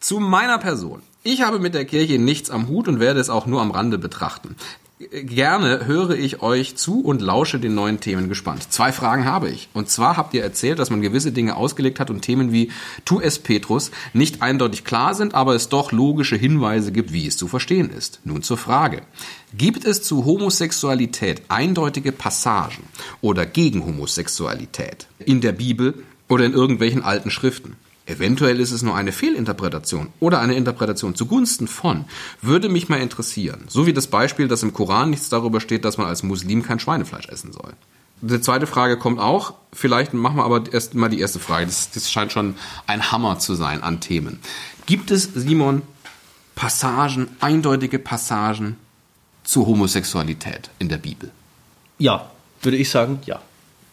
Zu 0.00 0.20
meiner 0.20 0.58
Person. 0.58 1.02
Ich 1.22 1.42
habe 1.42 1.58
mit 1.58 1.74
der 1.74 1.84
Kirche 1.84 2.18
nichts 2.18 2.50
am 2.50 2.68
Hut 2.68 2.88
und 2.88 3.00
werde 3.00 3.20
es 3.20 3.30
auch 3.30 3.46
nur 3.46 3.62
am 3.62 3.70
Rande 3.70 3.98
betrachten. 3.98 4.56
Gerne 5.10 5.86
höre 5.86 6.10
ich 6.10 6.42
euch 6.42 6.76
zu 6.76 7.00
und 7.00 7.20
lausche 7.20 7.58
den 7.58 7.74
neuen 7.74 8.00
Themen 8.00 8.28
gespannt. 8.28 8.72
Zwei 8.72 8.92
Fragen 8.92 9.24
habe 9.24 9.50
ich. 9.50 9.68
Und 9.72 9.90
zwar 9.90 10.16
habt 10.16 10.34
ihr 10.34 10.42
erzählt, 10.42 10.78
dass 10.78 10.90
man 10.90 11.02
gewisse 11.02 11.32
Dinge 11.32 11.56
ausgelegt 11.56 12.00
hat 12.00 12.10
und 12.10 12.22
Themen 12.22 12.52
wie 12.52 12.70
Tu 13.04 13.20
es 13.20 13.38
Petrus 13.38 13.90
nicht 14.12 14.42
eindeutig 14.42 14.84
klar 14.84 15.14
sind, 15.14 15.34
aber 15.34 15.54
es 15.54 15.68
doch 15.68 15.92
logische 15.92 16.36
Hinweise 16.36 16.92
gibt, 16.92 17.12
wie 17.12 17.26
es 17.26 17.36
zu 17.36 17.48
verstehen 17.48 17.90
ist. 17.90 18.20
Nun 18.24 18.42
zur 18.42 18.56
Frage. 18.56 19.02
Gibt 19.56 19.84
es 19.84 20.02
zu 20.02 20.24
Homosexualität 20.24 21.42
eindeutige 21.48 22.12
Passagen 22.12 22.84
oder 23.20 23.46
gegen 23.46 23.84
Homosexualität 23.84 25.06
in 25.18 25.40
der 25.40 25.52
Bibel 25.52 26.04
oder 26.28 26.44
in 26.44 26.52
irgendwelchen 26.52 27.02
alten 27.02 27.30
Schriften? 27.30 27.76
Eventuell 28.06 28.60
ist 28.60 28.70
es 28.70 28.82
nur 28.82 28.94
eine 28.94 29.12
Fehlinterpretation 29.12 30.08
oder 30.20 30.40
eine 30.40 30.54
Interpretation 30.54 31.14
zugunsten 31.14 31.68
von. 31.68 32.04
Würde 32.42 32.68
mich 32.68 32.90
mal 32.90 33.00
interessieren. 33.00 33.64
So 33.68 33.86
wie 33.86 33.94
das 33.94 34.08
Beispiel, 34.08 34.46
dass 34.46 34.62
im 34.62 34.74
Koran 34.74 35.10
nichts 35.10 35.30
darüber 35.30 35.60
steht, 35.60 35.86
dass 35.86 35.96
man 35.96 36.06
als 36.06 36.22
Muslim 36.22 36.62
kein 36.62 36.78
Schweinefleisch 36.78 37.28
essen 37.28 37.52
soll. 37.52 37.72
Die 38.20 38.40
zweite 38.40 38.66
Frage 38.66 38.98
kommt 38.98 39.20
auch. 39.20 39.54
Vielleicht 39.72 40.12
machen 40.12 40.36
wir 40.36 40.44
aber 40.44 40.72
erst 40.72 40.94
mal 40.94 41.08
die 41.08 41.20
erste 41.20 41.38
Frage. 41.38 41.66
Das, 41.66 41.90
das 41.90 42.10
scheint 42.10 42.32
schon 42.32 42.56
ein 42.86 43.10
Hammer 43.10 43.38
zu 43.38 43.54
sein 43.54 43.82
an 43.82 44.00
Themen. 44.00 44.38
Gibt 44.86 45.10
es, 45.10 45.30
Simon, 45.34 45.82
Passagen, 46.54 47.28
eindeutige 47.40 47.98
Passagen 47.98 48.76
zur 49.44 49.66
Homosexualität 49.66 50.70
in 50.78 50.88
der 50.88 50.98
Bibel? 50.98 51.30
Ja, 51.98 52.30
würde 52.62 52.76
ich 52.76 52.90
sagen, 52.90 53.20
ja. 53.24 53.40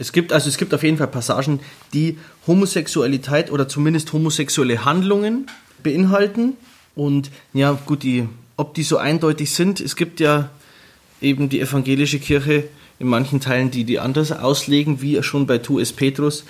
Es 0.01 0.13
gibt 0.13 0.33
also 0.33 0.49
es 0.49 0.57
gibt 0.57 0.73
auf 0.73 0.81
jeden 0.81 0.97
Fall 0.97 1.07
Passagen, 1.07 1.59
die 1.93 2.17
Homosexualität 2.47 3.51
oder 3.51 3.67
zumindest 3.67 4.11
homosexuelle 4.13 4.83
Handlungen 4.83 5.45
beinhalten. 5.83 6.53
Und 6.95 7.29
ja, 7.53 7.73
gut, 7.85 8.01
die, 8.01 8.27
ob 8.57 8.73
die 8.73 8.81
so 8.81 8.97
eindeutig 8.97 9.51
sind, 9.51 9.79
es 9.79 9.95
gibt 9.95 10.19
ja 10.19 10.49
eben 11.21 11.49
die 11.49 11.61
evangelische 11.61 12.17
Kirche 12.17 12.63
in 12.97 13.05
manchen 13.05 13.41
Teilen, 13.41 13.69
die 13.69 13.83
die 13.83 13.99
anders 13.99 14.31
auslegen, 14.31 15.03
wie 15.03 15.21
schon 15.21 15.45
bei 15.45 15.59
Tu 15.59 15.79
es 15.79 15.93
Petrus. 15.93 16.45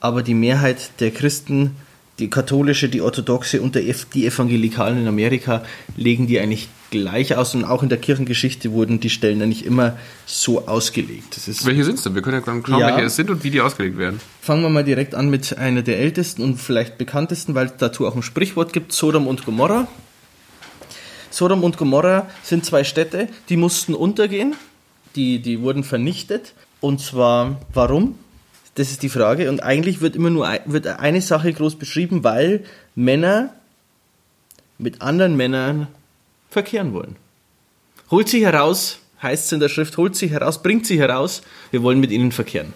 Aber 0.00 0.22
die 0.22 0.32
Mehrheit 0.32 0.98
der 1.00 1.10
Christen, 1.10 1.76
die 2.18 2.30
katholische, 2.30 2.88
die 2.88 3.02
orthodoxe 3.02 3.60
und 3.60 3.74
die 3.74 4.26
Evangelikalen 4.26 5.02
in 5.02 5.08
Amerika, 5.08 5.62
legen 5.94 6.26
die 6.26 6.40
eigentlich 6.40 6.68
gleich 6.94 7.34
aus. 7.36 7.54
Und 7.54 7.64
auch 7.64 7.82
in 7.82 7.88
der 7.88 7.98
Kirchengeschichte 7.98 8.70
wurden 8.72 9.00
die 9.00 9.10
Stellen 9.10 9.42
eigentlich 9.42 9.66
immer 9.66 9.96
so 10.26 10.66
ausgelegt. 10.68 11.40
Welche 11.64 11.84
sind 11.84 11.96
es 11.96 12.04
denn? 12.04 12.14
Wir 12.14 12.22
können 12.22 12.38
ja 12.38 12.44
dann 12.46 12.64
schauen, 12.64 12.78
Ja. 12.78 12.88
welche 12.88 13.06
es 13.06 13.16
sind 13.16 13.30
und 13.30 13.42
wie 13.42 13.50
die 13.50 13.60
ausgelegt 13.60 13.98
werden. 13.98 14.20
Fangen 14.40 14.62
wir 14.62 14.70
mal 14.70 14.84
direkt 14.84 15.14
an 15.14 15.28
mit 15.28 15.58
einer 15.58 15.82
der 15.82 15.98
ältesten 15.98 16.42
und 16.42 16.56
vielleicht 16.60 16.96
bekanntesten, 16.98 17.54
weil 17.54 17.66
es 17.66 17.72
dazu 17.78 18.06
auch 18.06 18.14
ein 18.14 18.22
Sprichwort 18.22 18.72
gibt, 18.72 18.92
Sodom 18.92 19.26
und 19.26 19.44
Gomorra. 19.44 19.88
Sodom 21.30 21.64
und 21.64 21.76
Gomorra 21.76 22.28
sind 22.44 22.64
zwei 22.64 22.84
Städte, 22.84 23.28
die 23.48 23.56
mussten 23.56 23.94
untergehen, 23.94 24.54
die, 25.16 25.40
die 25.40 25.60
wurden 25.60 25.82
vernichtet. 25.82 26.54
Und 26.80 27.00
zwar, 27.00 27.60
warum? 27.72 28.16
Das 28.76 28.90
ist 28.90 29.02
die 29.02 29.08
Frage. 29.08 29.48
Und 29.50 29.62
eigentlich 29.62 30.00
wird 30.00 30.14
immer 30.14 30.30
nur 30.30 30.48
wird 30.66 30.86
eine 30.86 31.20
Sache 31.20 31.52
groß 31.52 31.76
beschrieben, 31.76 32.22
weil 32.24 32.64
Männer 32.94 33.50
mit 34.78 35.02
anderen 35.02 35.36
Männern 35.36 35.86
verkehren 36.54 36.94
wollen. 36.94 37.16
Holt 38.10 38.28
sie 38.30 38.44
heraus, 38.44 38.98
heißt 39.22 39.46
es 39.46 39.52
in 39.52 39.60
der 39.60 39.68
Schrift, 39.68 39.96
holt 39.98 40.16
sie 40.16 40.28
heraus, 40.28 40.62
bringt 40.62 40.86
sie 40.86 40.98
heraus, 40.98 41.42
wir 41.70 41.82
wollen 41.82 42.00
mit 42.00 42.10
ihnen 42.10 42.32
verkehren. 42.32 42.72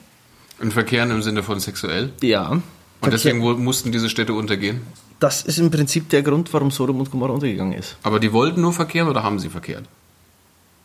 Und 0.60 0.72
Verkehren 0.72 1.10
im 1.10 1.22
Sinne 1.22 1.42
von 1.42 1.60
sexuell. 1.60 2.12
Ja. 2.20 2.60
Und 3.00 3.12
deswegen 3.12 3.40
wo- 3.42 3.54
mussten 3.54 3.92
diese 3.92 4.08
Städte 4.10 4.32
untergehen. 4.34 4.80
Das 5.20 5.42
ist 5.42 5.58
im 5.58 5.70
Prinzip 5.70 6.08
der 6.10 6.22
Grund, 6.22 6.52
warum 6.52 6.70
Sodom 6.70 6.98
und 7.00 7.10
Gomorra 7.10 7.32
untergegangen 7.32 7.72
ist. 7.78 7.96
Aber 8.02 8.18
die 8.20 8.32
wollten 8.32 8.60
nur 8.60 8.72
verkehren 8.72 9.08
oder 9.08 9.22
haben 9.22 9.38
sie 9.38 9.48
verkehrt? 9.48 9.84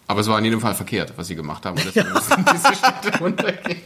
Aber 0.08 0.22
es 0.22 0.28
war 0.28 0.38
in 0.38 0.46
jedem 0.46 0.60
Fall 0.62 0.76
verkehrt, 0.76 1.14
was 1.16 1.28
sie 1.28 1.36
gemacht 1.36 1.66
haben. 1.66 1.78
Und 1.78 1.86
deswegen 1.86 2.14
mussten 2.14 2.46
diese 2.54 2.76
Städte 2.76 3.24
untergehen. 3.24 3.82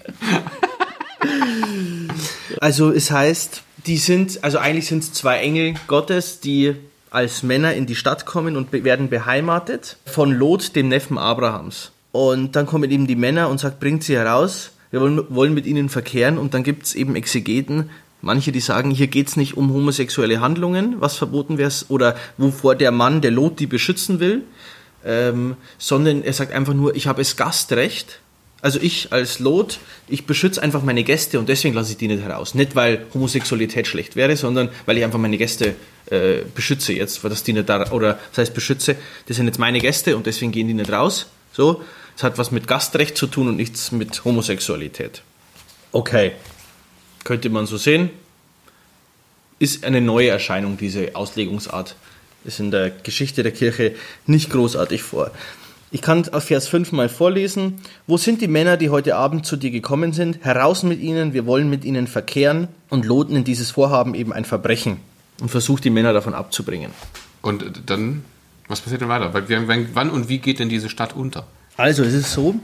Also 2.60 2.92
es 2.92 3.12
heißt, 3.12 3.62
die 3.86 3.98
sind, 3.98 4.44
also 4.44 4.58
eigentlich 4.58 4.88
sind 4.88 5.04
es 5.04 5.14
zwei 5.14 5.38
Engel 5.40 5.76
Gottes, 5.88 6.40
die 6.40 6.76
als 7.18 7.42
Männer 7.42 7.74
in 7.74 7.88
die 7.88 7.96
Stadt 7.96 8.28
kommen 8.28 8.56
und 8.56 8.72
werden 8.72 9.10
beheimatet 9.10 9.98
von 10.06 10.32
Lot, 10.32 10.76
dem 10.76 10.88
Neffen 10.88 11.18
Abrahams. 11.18 11.92
Und 12.12 12.56
dann 12.56 12.68
kommen 12.68 12.92
eben 12.92 13.08
die 13.08 13.16
Männer 13.16 13.50
und 13.50 13.60
sagt, 13.60 13.80
bringt 13.80 14.04
sie 14.04 14.16
heraus, 14.16 14.70
wir 14.92 15.02
wollen, 15.02 15.24
wollen 15.30 15.56
mit 15.56 15.66
ihnen 15.66 15.90
verkehren. 15.90 16.38
Und 16.38 16.54
dann 16.54 16.62
gibt 16.62 16.86
es 16.86 16.94
eben 16.94 17.16
Exegeten, 17.16 17.90
manche, 18.22 18.52
die 18.52 18.60
sagen, 18.60 18.92
hier 18.92 19.08
geht 19.08 19.30
es 19.30 19.36
nicht 19.36 19.58
um 19.58 19.74
homosexuelle 19.74 20.42
Handlungen, 20.42 20.98
was 21.00 21.16
verboten 21.16 21.58
wäre, 21.58 21.72
oder 21.90 22.16
wovor 22.38 22.76
der 22.76 22.92
Mann, 22.92 23.22
der 23.22 23.32
Lot, 23.32 23.60
die 23.60 23.66
beschützen 23.66 24.20
will, 24.20 24.44
ähm, 25.04 25.56
sondern 25.80 26.22
er 26.22 26.34
sagt 26.34 26.54
einfach 26.54 26.76
nur, 26.76 26.96
ich 26.96 27.08
habe 27.08 27.24
es 27.24 27.36
Gastrecht. 27.36 28.20
Also 28.62 28.80
ich 28.82 29.14
als 29.14 29.40
Lot, 29.40 29.80
ich 30.08 30.26
beschütze 30.26 30.62
einfach 30.62 30.82
meine 30.82 31.04
Gäste 31.04 31.38
und 31.40 31.48
deswegen 31.48 31.76
lasse 31.76 31.92
ich 31.92 31.98
die 31.98 32.08
nicht 32.08 32.24
heraus. 32.24 32.56
Nicht, 32.56 32.76
weil 32.76 33.06
Homosexualität 33.14 33.86
schlecht 33.88 34.16
wäre, 34.16 34.36
sondern 34.36 34.70
weil 34.86 34.98
ich 34.98 35.04
einfach 35.04 35.20
meine 35.20 35.38
Gäste 35.38 35.76
äh, 36.10 36.40
beschütze 36.56 36.94
jetzt, 36.94 37.24
weil 37.24 37.30
das 37.30 37.44
die 37.44 37.54
nicht 37.54 37.70
da, 37.70 37.92
oder 37.92 38.20
das 38.32 38.40
heißt 38.40 38.54
beschütze, 38.54 38.96
das 39.28 39.38
sind 39.38 39.46
jetzt 39.46 39.60
meine 39.60 39.80
Gäste 39.80 40.18
und 40.18 40.26
deswegen 40.26 40.52
gehen 40.52 40.68
die 40.68 40.74
nicht 40.74 40.92
raus. 40.92 41.28
So, 41.54 41.84
es 42.16 42.24
hat 42.24 42.40
was 42.40 42.52
mit 42.52 42.68
Gastrecht 42.68 43.16
zu 43.16 43.28
tun 43.28 43.48
und 43.48 43.58
nichts 43.58 43.92
mit 43.92 44.26
Homosexualität. 44.26 45.22
Okay, 45.92 46.32
könnte 47.24 47.50
man 47.50 47.68
so 47.68 47.78
sehen. 47.78 48.10
Ist 49.60 49.84
eine 49.84 50.02
neue 50.02 50.30
Erscheinung, 50.30 50.78
diese 50.78 51.16
Auslegungsart. 51.16 51.96
Ist 52.44 52.60
in 52.60 52.72
der 52.72 52.90
Geschichte 52.90 53.44
der 53.44 53.52
Kirche 53.52 53.96
nicht 54.26 54.50
großartig 54.50 55.04
vor. 55.04 55.32
Ich 55.90 56.02
kann 56.02 56.28
auf 56.30 56.46
Vers 56.46 56.68
5 56.68 56.92
mal 56.92 57.08
vorlesen. 57.08 57.76
Wo 58.08 58.18
sind 58.18 58.42
die 58.42 58.48
Männer, 58.48 58.76
die 58.76 58.90
heute 58.90 59.16
Abend 59.16 59.46
zu 59.46 59.56
dir 59.56 59.72
gekommen 59.72 60.12
sind? 60.12 60.44
Heraus 60.44 60.84
mit 60.84 61.00
ihnen, 61.00 61.34
wir 61.34 61.46
wollen 61.46 61.70
mit 61.70 61.86
ihnen 61.86 62.08
verkehren 62.08 62.68
und 62.90 63.06
loten 63.06 63.38
in 63.38 63.44
dieses 63.46 63.72
Vorhaben 63.72 64.14
eben 64.14 64.34
ein 64.34 64.44
Verbrechen 64.44 64.98
und 65.40 65.50
versucht 65.50 65.86
die 65.86 65.90
Männer 65.90 66.12
davon 66.12 66.34
abzubringen. 66.34 66.92
Und 67.42 67.64
dann, 67.86 68.26
was 68.68 68.82
passiert 68.82 69.02
denn 69.02 69.10
weiter? 69.10 69.32
Wann 69.94 70.10
und 70.10 70.28
wie 70.28 70.40
geht 70.40 70.60
denn 70.60 70.68
diese 70.68 70.90
Stadt 70.90 71.16
unter? 71.16 71.48
Also 71.78 72.04
es 72.04 72.16
ist 72.16 72.34
so, 72.34 72.56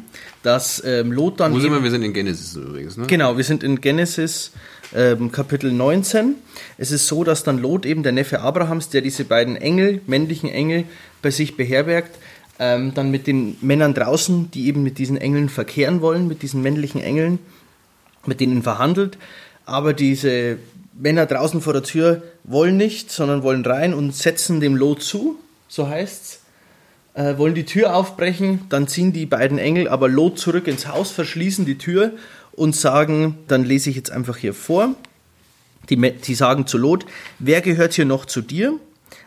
dass 0.41 0.83
ähm, 0.83 1.11
Lot 1.11 1.39
dann 1.39 1.53
Wo 1.53 1.59
sind 1.59 1.71
wir? 1.71 1.83
Wir 1.83 1.91
sind 1.91 2.01
in 2.01 2.13
Genesis 2.13 2.55
übrigens, 2.55 2.97
ne? 2.97 3.05
Genau, 3.05 3.37
wir 3.37 3.43
sind 3.43 3.63
in 3.63 3.79
Genesis 3.79 4.51
ähm, 4.95 5.31
Kapitel 5.31 5.71
19. 5.71 6.35
Es 6.79 6.91
ist 6.91 7.07
so, 7.07 7.23
dass 7.23 7.43
dann 7.43 7.59
Lot 7.59 7.85
eben 7.85 8.01
der 8.01 8.11
Neffe 8.11 8.41
Abrahams, 8.41 8.89
der 8.89 9.01
diese 9.01 9.23
beiden 9.23 9.55
Engel, 9.55 10.01
männlichen 10.07 10.49
Engel, 10.49 10.85
bei 11.21 11.29
sich 11.29 11.55
beherbergt, 11.55 12.17
ähm, 12.59 12.93
dann 12.93 13.11
mit 13.11 13.27
den 13.27 13.57
Männern 13.61 13.93
draußen, 13.93 14.51
die 14.51 14.67
eben 14.67 14.83
mit 14.83 14.97
diesen 14.97 15.17
Engeln 15.17 15.49
verkehren 15.49 16.01
wollen, 16.01 16.27
mit 16.27 16.41
diesen 16.41 16.61
männlichen 16.61 17.01
Engeln, 17.01 17.39
mit 18.25 18.39
denen 18.39 18.63
verhandelt. 18.63 19.17
Aber 19.65 19.93
diese 19.93 20.57
Männer 20.93 21.25
draußen 21.25 21.61
vor 21.61 21.73
der 21.73 21.83
Tür 21.83 22.23
wollen 22.43 22.77
nicht, 22.77 23.11
sondern 23.11 23.43
wollen 23.43 23.65
rein 23.65 23.93
und 23.93 24.15
setzen 24.15 24.59
dem 24.59 24.75
Lot 24.75 25.01
zu, 25.01 25.37
so 25.67 25.87
heißt's 25.87 26.41
äh, 27.13 27.37
wollen 27.37 27.55
die 27.55 27.65
Tür 27.65 27.95
aufbrechen, 27.95 28.61
dann 28.69 28.87
ziehen 28.87 29.13
die 29.13 29.25
beiden 29.25 29.57
Engel 29.57 29.87
aber 29.87 30.09
Lot 30.09 30.39
zurück 30.39 30.67
ins 30.67 30.87
Haus, 30.87 31.11
verschließen 31.11 31.65
die 31.65 31.77
Tür 31.77 32.11
und 32.51 32.75
sagen, 32.75 33.37
dann 33.47 33.63
lese 33.63 33.89
ich 33.89 33.95
jetzt 33.95 34.11
einfach 34.11 34.37
hier 34.37 34.53
vor, 34.53 34.95
die, 35.89 35.97
die 35.97 36.35
sagen 36.35 36.67
zu 36.67 36.77
Lot, 36.77 37.05
wer 37.39 37.61
gehört 37.61 37.93
hier 37.93 38.05
noch 38.05 38.25
zu 38.25 38.41
dir? 38.41 38.79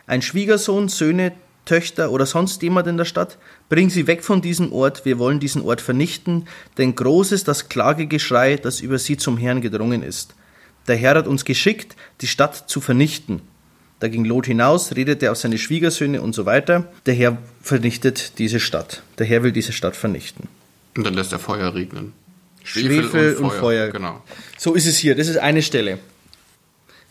Ein 0.05 0.21
Schwiegersohn, 0.21 0.89
Söhne, 0.89 1.33
Töchter 1.67 2.11
oder 2.11 2.25
sonst 2.25 2.63
jemand 2.63 2.87
in 2.87 2.97
der 2.97 3.05
Stadt? 3.05 3.37
Bring 3.69 3.91
sie 3.91 4.07
weg 4.07 4.23
von 4.23 4.41
diesem 4.41 4.73
Ort, 4.73 5.05
wir 5.05 5.19
wollen 5.19 5.39
diesen 5.39 5.61
Ort 5.61 5.81
vernichten, 5.81 6.47
denn 6.79 6.95
groß 6.95 7.31
ist 7.31 7.47
das 7.47 7.69
Klagegeschrei, 7.69 8.55
das 8.55 8.81
über 8.81 8.97
sie 8.97 9.17
zum 9.17 9.37
Herrn 9.37 9.61
gedrungen 9.61 10.01
ist. 10.01 10.33
Der 10.87 10.95
Herr 10.95 11.15
hat 11.15 11.27
uns 11.27 11.45
geschickt, 11.45 11.95
die 12.21 12.27
Stadt 12.27 12.69
zu 12.69 12.81
vernichten. 12.81 13.41
Da 13.99 14.07
ging 14.07 14.25
Lot 14.25 14.45
hinaus, 14.45 14.95
redete 14.95 15.31
auf 15.31 15.37
seine 15.37 15.57
Schwiegersöhne 15.57 16.21
und 16.21 16.33
so 16.33 16.45
weiter. 16.45 16.91
Der 17.05 17.13
Herr 17.13 17.37
vernichtet 17.61 18.39
diese 18.39 18.59
Stadt. 18.59 19.03
Der 19.17 19.25
Herr 19.25 19.43
will 19.43 19.51
diese 19.51 19.73
Stadt 19.73 19.95
vernichten. 19.95 20.47
Und 20.95 21.05
dann 21.05 21.13
lässt 21.13 21.31
er 21.31 21.39
Feuer 21.39 21.73
regnen. 21.73 22.13
Schwefel 22.63 23.35
und 23.35 23.51
Feuer. 23.53 23.89
Genau. 23.89 24.21
So 24.57 24.73
ist 24.73 24.85
es 24.87 24.97
hier. 24.97 25.15
Das 25.15 25.27
ist 25.27 25.37
eine 25.37 25.61
Stelle. 25.61 25.99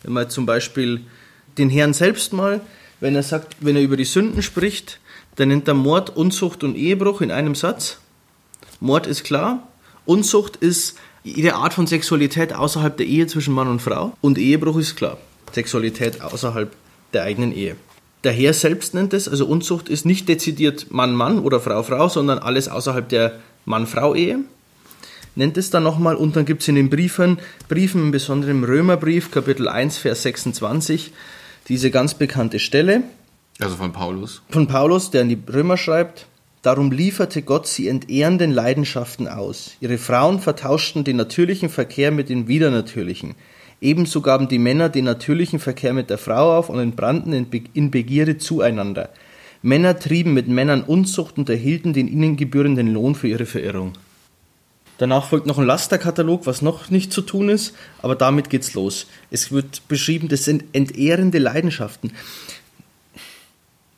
Wenn 0.03 0.13
man 0.13 0.31
zum 0.31 0.47
Beispiel 0.47 1.01
den 1.59 1.71
Herrn 1.71 1.95
selbst 1.95 2.33
mal, 2.33 2.61
wenn 3.01 3.15
er 3.15 3.23
sagt, 3.23 3.57
wenn 3.61 3.77
er 3.77 3.83
über 3.83 3.97
die 3.97 4.05
Sünden 4.05 4.43
spricht, 4.43 5.01
dann 5.37 5.49
nennt 5.49 5.69
er 5.69 5.75
Mord, 5.75 6.17
Unzucht 6.17 6.65
und 6.65 6.77
Ehebruch 6.77 7.21
in 7.21 7.31
einem 7.31 7.55
Satz. 7.55 7.99
Mord 8.81 9.07
ist 9.07 9.25
klar. 9.25 9.67
Unzucht 10.05 10.57
ist 10.57 10.97
jede 11.25 11.55
Art 11.55 11.75
von 11.75 11.87
Sexualität 11.87 12.55
außerhalb 12.55 12.97
der 12.97 13.07
Ehe 13.07 13.27
zwischen 13.27 13.53
Mann 13.55 13.69
und 13.69 13.83
Frau. 13.83 14.17
Und 14.21 14.39
Ehebruch 14.39 14.79
ist 14.79 14.97
klar. 14.97 15.19
Sexualität 15.53 16.21
außerhalb 16.21 16.75
der 17.13 17.25
eigenen 17.25 17.53
Ehe. 17.53 17.77
Der 18.25 18.33
Herr 18.33 18.55
selbst 18.55 18.95
nennt 18.95 19.13
es, 19.13 19.29
also 19.29 19.47
Unzucht 19.47 19.89
ist 19.89 20.07
nicht 20.07 20.29
dezidiert 20.29 20.91
Mann-Mann 20.91 21.39
oder 21.39 21.61
Frau-Frau, 21.61 22.09
sondern 22.09 22.39
alles 22.39 22.69
außerhalb 22.69 23.09
der 23.09 23.41
Mann-Frau-Ehe 23.67 24.41
nennt 25.37 25.57
es 25.57 25.71
dann 25.71 25.85
nochmal 25.85 26.17
und 26.17 26.35
dann 26.35 26.45
gibt 26.45 26.63
es 26.63 26.69
in 26.69 26.75
den 26.75 26.91
Briefen, 26.91 27.39
Briefen, 27.69 28.01
im 28.01 28.11
Besonderen 28.11 28.59
im 28.59 28.65
Römerbrief, 28.65 29.31
Kapitel 29.31 29.69
1, 29.69 29.99
Vers 29.99 30.23
26, 30.23 31.13
diese 31.69 31.91
ganz 31.91 32.15
bekannte 32.15 32.59
Stelle 32.59 33.03
Also 33.61 33.77
von 33.77 33.93
Paulus. 33.93 34.43
von 34.51 34.67
Paulus, 34.67 35.11
der 35.11 35.23
an 35.23 35.29
die 35.29 35.39
Römer 35.53 35.77
schreibt, 35.77 36.27
Darum 36.63 36.91
lieferte 36.91 37.43
Gott 37.43 37.69
sie 37.69 37.87
entehrenden 37.87 38.51
Leidenschaften 38.51 39.29
aus. 39.29 39.77
Ihre 39.81 39.99
Frauen 39.99 40.41
vertauschten 40.41 41.05
den 41.05 41.15
natürlichen 41.15 41.69
Verkehr 41.69 42.11
mit 42.11 42.29
dem 42.29 42.49
widernatürlichen. 42.49 43.37
Ebenso 43.81 44.21
gaben 44.21 44.49
die 44.49 44.59
Männer 44.59 44.89
den 44.89 45.05
natürlichen 45.05 45.61
Verkehr 45.61 45.93
mit 45.93 46.11
der 46.11 46.19
Frau 46.19 46.59
auf 46.59 46.69
und 46.69 46.81
entbrannten 46.81 47.33
in 47.33 47.51
Be- 47.51 47.63
in 47.73 47.93
Begierde 47.93 48.39
zueinander. 48.39 49.11
Männer 49.63 49.97
trieben 49.97 50.35
mit 50.35 50.49
Männern 50.49 50.83
Unzucht 50.83 51.39
und 51.39 51.49
erhielten 51.49 51.93
den 51.93 52.09
ihnen 52.09 52.37
gebührenden 52.37 52.93
Lohn 52.93 53.15
für 53.15 53.29
ihre 53.29 53.47
Verirrung. 53.47 53.93
Danach 54.99 55.29
folgt 55.29 55.47
noch 55.47 55.59
ein 55.59 55.67
Lasterkatalog, 55.67 56.47
was 56.47 56.63
noch 56.63 56.91
nicht 56.91 57.13
zu 57.13 57.21
tun 57.21 57.49
ist, 57.49 57.75
aber 58.01 58.15
damit 58.15 58.49
geht's 58.49 58.75
los. 58.75 59.07
Es 59.31 59.53
wird 59.53 59.87
beschrieben, 59.89 60.29
das 60.29 60.45
sind 60.45 60.65
entehrende 60.73 61.39
Leidenschaften. 61.39 62.13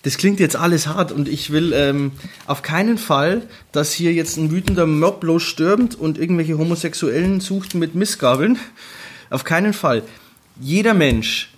Das 0.03 0.17
klingt 0.17 0.41
jetzt 0.41 0.57
alles 0.57 0.87
hart 0.87 1.13
und 1.13 1.29
ich 1.29 1.51
will 1.51 1.73
ähm, 1.75 2.13
auf 2.47 2.63
keinen 2.63 2.99
Fall, 2.99 3.43
dass 3.73 3.93
hier 3.93 4.13
jetzt 4.13 4.37
ein 4.37 4.51
wütender 4.51 4.87
Mob 4.87 5.23
losstürmt 5.25 5.97
und 5.97 6.19
irgendwelche 6.19 6.57
Homosexuellen 6.57 7.41
sucht 7.41 7.75
mit 7.75 7.95
Missgabeln. 7.95 8.59
Auf 9.31 9.45
keinen 9.45 9.73
Fall. 9.73 10.03
Jeder 10.61 10.95
Mensch, 10.95 11.51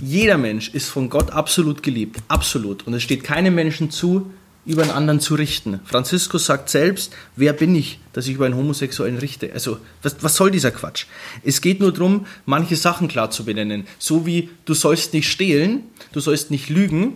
jeder 0.00 0.38
Mensch 0.38 0.70
ist 0.70 0.88
von 0.88 1.10
Gott 1.10 1.32
absolut 1.32 1.82
geliebt. 1.82 2.20
Absolut. 2.28 2.86
Und 2.86 2.94
es 2.94 3.02
steht 3.02 3.24
keinem 3.24 3.54
Menschen 3.54 3.90
zu, 3.90 4.30
über 4.68 4.82
einen 4.82 4.90
anderen 4.90 5.18
zu 5.18 5.34
richten. 5.34 5.80
Franziskus 5.86 6.44
sagt 6.44 6.68
selbst, 6.68 7.14
wer 7.36 7.54
bin 7.54 7.74
ich, 7.74 8.00
dass 8.12 8.26
ich 8.28 8.34
über 8.34 8.44
einen 8.44 8.54
Homosexuellen 8.54 9.16
richte? 9.16 9.50
Also, 9.54 9.78
was, 10.02 10.16
was 10.20 10.36
soll 10.36 10.50
dieser 10.50 10.70
Quatsch? 10.70 11.06
Es 11.42 11.62
geht 11.62 11.80
nur 11.80 11.90
darum, 11.90 12.26
manche 12.44 12.76
Sachen 12.76 13.08
klar 13.08 13.30
zu 13.30 13.46
benennen. 13.46 13.86
So 13.98 14.26
wie, 14.26 14.50
du 14.66 14.74
sollst 14.74 15.14
nicht 15.14 15.30
stehlen, 15.30 15.84
du 16.12 16.20
sollst 16.20 16.50
nicht 16.50 16.68
lügen, 16.68 17.14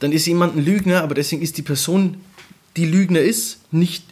dann 0.00 0.10
ist 0.10 0.26
jemand 0.26 0.56
ein 0.56 0.64
Lügner, 0.64 1.02
aber 1.02 1.14
deswegen 1.14 1.40
ist 1.40 1.56
die 1.56 1.62
Person, 1.62 2.16
die 2.76 2.84
Lügner 2.84 3.20
ist, 3.20 3.60
nicht 3.72 4.02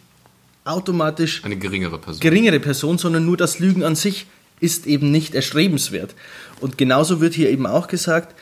automatisch 0.63 1.43
Eine 1.43 1.57
geringere 1.57 1.99
Person. 1.99 2.21
geringere 2.21 2.61
Person, 2.61 2.97
sondern 2.97 3.25
nur 3.25 3.35
das 3.35 3.59
Lügen 3.59 3.83
an 3.83 3.97
sich 3.97 4.27
ist 4.61 4.87
eben 4.87 5.11
nicht 5.11 5.35
erstrebenswert. 5.35 6.15
Und 6.61 6.77
genauso 6.77 7.19
wird 7.19 7.33
hier 7.33 7.49
eben 7.49 7.67
auch 7.67 7.89
gesagt, 7.89 8.33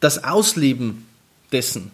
das 0.00 0.22
Ausleben 0.22 1.06
dessen, 1.50 1.90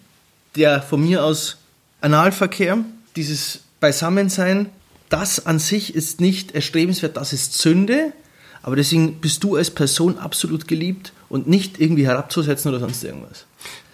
der 0.56 0.82
von 0.82 1.02
mir 1.02 1.24
aus 1.24 1.58
Analverkehr, 2.00 2.78
dieses 3.16 3.60
Beisammensein, 3.80 4.70
das 5.08 5.46
an 5.46 5.58
sich 5.58 5.94
ist 5.94 6.20
nicht 6.20 6.52
erstrebenswert, 6.52 7.16
das 7.16 7.32
ist 7.32 7.58
Sünde, 7.58 8.12
aber 8.62 8.76
deswegen 8.76 9.20
bist 9.20 9.44
du 9.44 9.56
als 9.56 9.70
Person 9.70 10.18
absolut 10.18 10.66
geliebt 10.66 11.12
und 11.28 11.46
nicht 11.48 11.80
irgendwie 11.80 12.06
herabzusetzen 12.06 12.70
oder 12.70 12.80
sonst 12.80 13.04
irgendwas. 13.04 13.46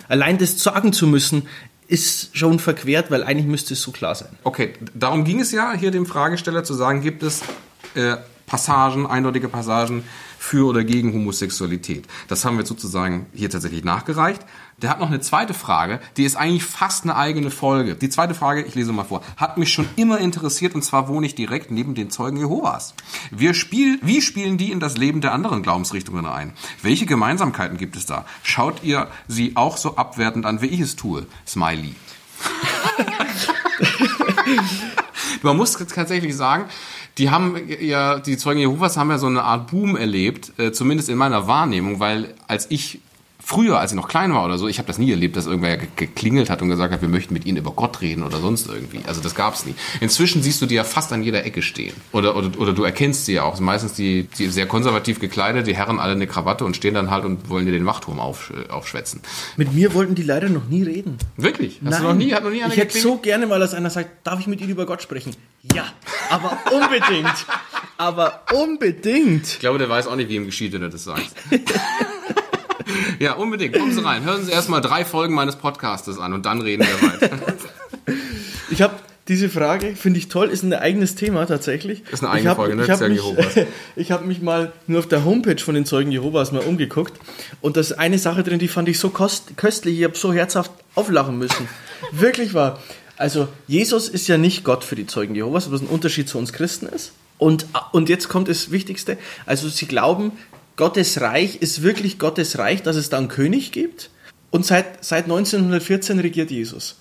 Allein 0.08 0.38
das 0.38 0.62
sagen 0.62 0.92
zu 0.92 1.06
müssen, 1.06 1.48
ist 1.88 2.36
schon 2.36 2.60
verquert, 2.60 3.10
weil 3.10 3.24
eigentlich 3.24 3.46
müsste 3.46 3.74
es 3.74 3.82
so 3.82 3.90
klar 3.90 4.14
sein. 4.14 4.28
Okay, 4.44 4.74
darum 4.94 5.24
ging 5.24 5.40
es 5.40 5.50
ja 5.50 5.72
hier 5.72 5.90
dem 5.90 6.06
Fragesteller 6.06 6.62
zu 6.62 6.74
sagen, 6.74 7.02
gibt 7.02 7.24
es 7.24 7.42
äh, 7.94 8.16
Passagen, 8.50 9.06
eindeutige 9.06 9.48
Passagen 9.48 10.02
für 10.36 10.66
oder 10.66 10.82
gegen 10.82 11.12
Homosexualität. 11.12 12.08
Das 12.26 12.44
haben 12.44 12.58
wir 12.58 12.66
sozusagen 12.66 13.26
hier 13.32 13.48
tatsächlich 13.48 13.84
nachgereicht. 13.84 14.44
Der 14.78 14.90
hat 14.90 14.98
noch 14.98 15.06
eine 15.06 15.20
zweite 15.20 15.54
Frage, 15.54 16.00
die 16.16 16.24
ist 16.24 16.34
eigentlich 16.34 16.64
fast 16.64 17.04
eine 17.04 17.14
eigene 17.14 17.52
Folge. 17.52 17.94
Die 17.94 18.08
zweite 18.08 18.34
Frage, 18.34 18.62
ich 18.62 18.74
lese 18.74 18.92
mal 18.92 19.04
vor, 19.04 19.22
hat 19.36 19.56
mich 19.56 19.72
schon 19.72 19.88
immer 19.94 20.18
interessiert 20.18 20.74
und 20.74 20.82
zwar 20.82 21.06
wohne 21.06 21.26
ich 21.26 21.36
direkt 21.36 21.70
neben 21.70 21.94
den 21.94 22.10
Zeugen 22.10 22.38
Jehovas. 22.38 22.94
Wir 23.30 23.54
spiel, 23.54 24.00
wie 24.02 24.20
spielen 24.20 24.58
die 24.58 24.72
in 24.72 24.80
das 24.80 24.96
Leben 24.96 25.20
der 25.20 25.32
anderen 25.32 25.62
Glaubensrichtungen 25.62 26.26
ein? 26.26 26.52
Welche 26.82 27.06
Gemeinsamkeiten 27.06 27.78
gibt 27.78 27.94
es 27.94 28.06
da? 28.06 28.24
Schaut 28.42 28.82
ihr 28.82 29.06
sie 29.28 29.52
auch 29.54 29.76
so 29.76 29.94
abwertend 29.94 30.44
an, 30.44 30.60
wie 30.60 30.66
ich 30.66 30.80
es 30.80 30.96
tue? 30.96 31.26
Smiley. 31.46 31.94
Man 35.42 35.56
muss 35.56 35.74
tatsächlich 35.74 36.36
sagen, 36.36 36.66
die 37.20 37.30
haben 37.30 37.56
ja, 37.80 38.18
die 38.18 38.38
Zeugen 38.38 38.61
Jehovas 38.61 38.96
haben 38.96 39.11
ja 39.11 39.18
so 39.18 39.26
eine 39.26 39.42
Art 39.42 39.70
Boom 39.70 39.94
erlebt, 39.94 40.59
äh, 40.59 40.72
zumindest 40.72 41.11
in 41.11 41.18
meiner 41.18 41.46
Wahrnehmung, 41.46 42.00
weil 42.00 42.35
als 42.48 42.66
ich 42.70 43.00
früher, 43.50 43.80
als 43.80 43.90
ich 43.90 43.96
noch 43.96 44.06
klein 44.08 44.32
war 44.32 44.44
oder 44.44 44.58
so, 44.58 44.68
ich 44.68 44.78
habe 44.78 44.86
das 44.86 44.98
nie 44.98 45.10
erlebt, 45.10 45.36
dass 45.36 45.46
irgendwer 45.46 45.76
ge- 45.76 45.88
geklingelt 45.96 46.48
hat 46.50 46.62
und 46.62 46.68
gesagt 46.68 46.92
hat, 46.92 47.02
wir 47.02 47.08
möchten 47.08 47.34
mit 47.34 47.44
ihnen 47.46 47.56
über 47.58 47.72
Gott 47.72 48.00
reden 48.00 48.22
oder 48.22 48.38
sonst 48.38 48.68
irgendwie. 48.68 49.00
Also 49.06 49.20
das 49.20 49.34
gab's 49.34 49.66
nie. 49.66 49.74
Inzwischen 50.00 50.42
siehst 50.42 50.62
du 50.62 50.66
die 50.66 50.76
ja 50.76 50.84
fast 50.84 51.12
an 51.12 51.22
jeder 51.22 51.44
Ecke 51.44 51.60
stehen. 51.62 51.92
Oder, 52.12 52.36
oder, 52.36 52.50
oder 52.60 52.72
du 52.72 52.84
erkennst 52.84 53.26
sie 53.26 53.32
ja 53.34 53.42
auch. 53.42 53.58
Meistens 53.58 53.94
die, 53.94 54.28
die 54.38 54.46
sehr 54.48 54.66
konservativ 54.66 55.18
gekleidet, 55.18 55.66
die 55.66 55.74
Herren 55.76 55.98
alle 55.98 56.12
eine 56.12 56.26
Krawatte 56.28 56.64
und 56.64 56.76
stehen 56.76 56.94
dann 56.94 57.10
halt 57.10 57.24
und 57.24 57.48
wollen 57.48 57.66
dir 57.66 57.72
den 57.72 57.86
Wachturm 57.86 58.20
auf, 58.20 58.52
äh, 58.54 58.70
aufschwätzen. 58.70 59.20
Mit 59.56 59.74
mir 59.74 59.92
wollten 59.94 60.14
die 60.14 60.22
leider 60.22 60.48
noch 60.48 60.66
nie 60.68 60.84
reden. 60.84 61.18
Wirklich? 61.36 61.80
Hast 61.84 61.98
du 62.00 62.04
noch 62.04 62.14
nie, 62.14 62.32
hat 62.32 62.44
noch 62.44 62.50
nie 62.50 62.62
einer 62.62 62.72
ich 62.72 62.78
hätte 62.78 62.98
so 62.98 63.16
gerne 63.18 63.46
mal, 63.46 63.58
dass 63.58 63.74
einer 63.74 63.90
sagt, 63.90 64.10
darf 64.24 64.38
ich 64.40 64.46
mit 64.46 64.60
Ihnen 64.60 64.70
über 64.70 64.86
Gott 64.86 65.02
sprechen? 65.02 65.34
Ja, 65.74 65.86
aber 66.30 66.56
unbedingt. 66.72 67.34
aber 67.98 68.42
unbedingt. 68.52 69.46
Ich 69.46 69.58
glaube, 69.58 69.78
der 69.78 69.88
weiß 69.88 70.06
auch 70.06 70.16
nicht, 70.16 70.28
wie 70.28 70.36
ihm 70.36 70.46
geschieht, 70.46 70.72
wenn 70.72 70.82
du 70.82 70.88
das 70.88 71.04
sagst. 71.04 71.34
ja, 73.20 73.35
unbedingt. 73.35 73.76
Kommen 73.76 73.92
Sie 73.92 74.02
rein. 74.02 74.24
Hören 74.24 74.44
Sie 74.44 74.50
erstmal 74.50 74.80
drei 74.80 75.04
Folgen 75.04 75.35
meines 75.35 75.56
Podcastes 75.56 76.18
an 76.18 76.33
und 76.33 76.46
dann 76.46 76.61
reden 76.61 76.87
wir 76.87 77.09
weiter. 77.09 77.38
Ich 78.72 78.83
habe 78.83 78.94
diese 79.26 79.48
Frage, 79.48 79.94
finde 79.96 80.20
ich 80.20 80.28
toll, 80.28 80.48
ist 80.48 80.62
ein 80.62 80.72
eigenes 80.72 81.16
Thema 81.16 81.44
tatsächlich. 81.44 82.02
Ist 82.11 82.22
eine 82.22 82.33
eigene 82.33 82.54
Folge, 82.54 82.76
ne? 82.76 82.85
Ich 82.85 82.90
habe 82.90 83.09
mich, 83.09 83.20
ich 83.96 84.12
hab 84.12 84.24
mich 84.24 84.40
mal 84.40 84.72
nur 84.87 85.00
auf 85.00 85.09
der 85.09 85.24
Homepage 85.24 85.59
von 85.59 85.74
den 85.74 85.85
Zeugen 85.85 86.12
Jehovas 86.12 86.52
mal 86.52 86.62
umgeguckt 86.62 87.12
und 87.61 87.76
da 87.76 87.80
ist 87.80 87.92
eine 87.92 88.18
Sache 88.18 88.42
drin, 88.44 88.59
die 88.61 88.68
fand 88.68 88.88
ich 88.88 88.98
so 88.98 89.11
kost, 89.11 89.56
köstlich, 89.56 89.98
ich 89.98 90.04
habe 90.04 90.16
so 90.16 90.33
herzhaft 90.33 90.70
auflachen 90.94 91.37
müssen. 91.37 91.68
Wirklich 92.12 92.54
wahr. 92.54 92.80
Also 93.16 93.48
Jesus 93.66 94.09
ist 94.09 94.28
ja 94.28 94.38
nicht 94.38 94.64
Gott 94.64 94.83
für 94.83 94.96
die 94.96 95.06
Zeugen 95.06 95.35
Jehovas, 95.35 95.70
was 95.70 95.80
ein 95.80 95.88
Unterschied 95.88 96.28
zu 96.28 96.38
uns 96.38 96.52
Christen 96.52 96.87
ist. 96.87 97.12
Und, 97.38 97.66
und 97.92 98.09
jetzt 98.09 98.28
kommt 98.28 98.48
das 98.48 98.70
Wichtigste. 98.70 99.16
Also 99.46 99.68
sie 99.68 99.87
glauben, 99.87 100.33
Gottes 100.80 101.20
Reich 101.20 101.56
ist 101.56 101.82
wirklich 101.82 102.18
Gottes 102.18 102.56
Reich, 102.56 102.82
dass 102.82 102.96
es 102.96 103.10
da 103.10 103.18
einen 103.18 103.28
König 103.28 103.70
gibt. 103.70 104.08
Und 104.50 104.64
seit, 104.64 105.04
seit 105.04 105.24
1914 105.24 106.18
regiert 106.20 106.50
Jesus. 106.50 106.96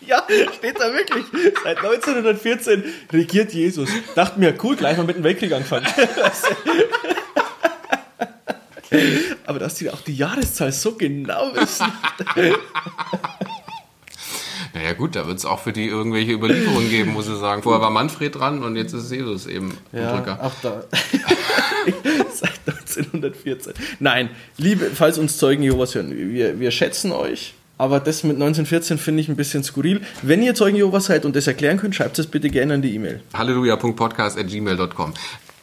Ja, 0.00 0.24
steht 0.56 0.80
da 0.80 0.90
wirklich. 0.94 1.26
Seit 1.62 1.76
1914 1.76 2.82
regiert 3.12 3.52
Jesus. 3.52 3.90
Dachte 4.14 4.40
mir, 4.40 4.54
cool, 4.62 4.74
gleich 4.74 4.96
mal 4.96 5.04
mit 5.04 5.16
dem 5.16 5.24
Weltkrieg 5.24 5.52
angefangen. 5.52 5.86
Aber 9.44 9.58
dass 9.58 9.74
die 9.74 9.90
auch 9.90 10.00
die 10.00 10.16
Jahreszahl 10.16 10.72
so 10.72 10.94
genau 10.94 11.54
wissen. 11.54 11.92
Naja 14.84 14.96
gut, 14.96 15.16
da 15.16 15.26
wird 15.26 15.38
es 15.38 15.46
auch 15.46 15.60
für 15.60 15.72
die 15.72 15.86
irgendwelche 15.86 16.32
Überlieferungen 16.32 16.90
geben, 16.90 17.14
muss 17.14 17.26
ich 17.26 17.36
sagen. 17.36 17.62
Vorher 17.62 17.80
war 17.80 17.88
Manfred 17.88 18.34
dran 18.34 18.62
und 18.62 18.76
jetzt 18.76 18.92
ist 18.92 19.10
Jesus 19.10 19.46
eben 19.46 19.78
im 19.92 19.98
Drücker. 19.98 20.38
auch 20.42 20.52
da. 20.60 20.84
Seit 22.30 22.60
1914. 22.66 23.72
Nein, 23.98 24.28
liebe, 24.58 24.90
falls 24.94 25.16
uns 25.16 25.38
Zeugen 25.38 25.62
Jehovas 25.62 25.94
hören, 25.94 26.12
wir, 26.14 26.60
wir 26.60 26.70
schätzen 26.70 27.12
euch. 27.12 27.54
Aber 27.78 27.98
das 27.98 28.24
mit 28.24 28.34
1914 28.34 28.98
finde 28.98 29.22
ich 29.22 29.28
ein 29.30 29.36
bisschen 29.36 29.64
skurril. 29.64 30.02
Wenn 30.20 30.42
ihr 30.42 30.54
Zeugen 30.54 30.76
Jehovas 30.76 31.06
seid 31.06 31.24
und 31.24 31.34
das 31.34 31.46
erklären 31.46 31.78
könnt, 31.78 31.94
schreibt 31.94 32.18
es 32.18 32.26
bitte 32.26 32.50
gerne 32.50 32.74
an 32.74 32.82
die 32.82 32.94
E-Mail. 32.94 33.22
halleluja.podcast.gmail.com. 33.32 35.14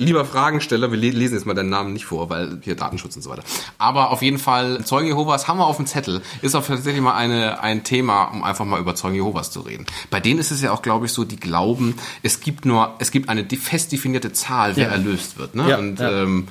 Lieber 0.01 0.25
Fragensteller, 0.25 0.91
wir 0.91 0.97
le- 0.97 1.09
lesen 1.11 1.35
jetzt 1.35 1.45
mal 1.45 1.53
deinen 1.53 1.69
Namen 1.69 1.93
nicht 1.93 2.05
vor, 2.05 2.29
weil 2.29 2.59
hier 2.61 2.75
Datenschutz 2.75 3.15
und 3.15 3.21
so 3.21 3.29
weiter. 3.29 3.43
Aber 3.77 4.11
auf 4.11 4.21
jeden 4.21 4.37
Fall, 4.39 4.83
Zeugen 4.83 5.07
Jehovas 5.07 5.47
haben 5.47 5.57
wir 5.59 5.65
auf 5.65 5.77
dem 5.77 5.85
Zettel. 5.85 6.21
Ist 6.41 6.55
auch 6.55 6.65
tatsächlich 6.65 7.01
mal 7.01 7.13
eine, 7.15 7.61
ein 7.61 7.83
Thema, 7.83 8.25
um 8.25 8.43
einfach 8.43 8.65
mal 8.65 8.79
über 8.79 8.95
Zeugen 8.95 9.15
Jehovas 9.15 9.51
zu 9.51 9.61
reden. 9.61 9.85
Bei 10.09 10.19
denen 10.19 10.39
ist 10.39 10.51
es 10.51 10.61
ja 10.61 10.71
auch, 10.71 10.81
glaube 10.81 11.05
ich, 11.05 11.11
so, 11.13 11.23
die 11.23 11.37
glauben, 11.39 11.95
es 12.23 12.39
gibt 12.41 12.65
nur, 12.65 12.95
es 12.99 13.11
gibt 13.11 13.29
eine 13.29 13.45
fest 13.45 13.91
definierte 13.91 14.33
Zahl, 14.33 14.75
wer 14.75 14.87
Ja. 14.87 14.91
erlöst 14.91 15.37
wird. 15.37 15.55
Ne? 15.55 15.69
Ja, 15.69 15.77
und 15.77 15.99
ja. 15.99 16.23
Ähm, 16.23 16.47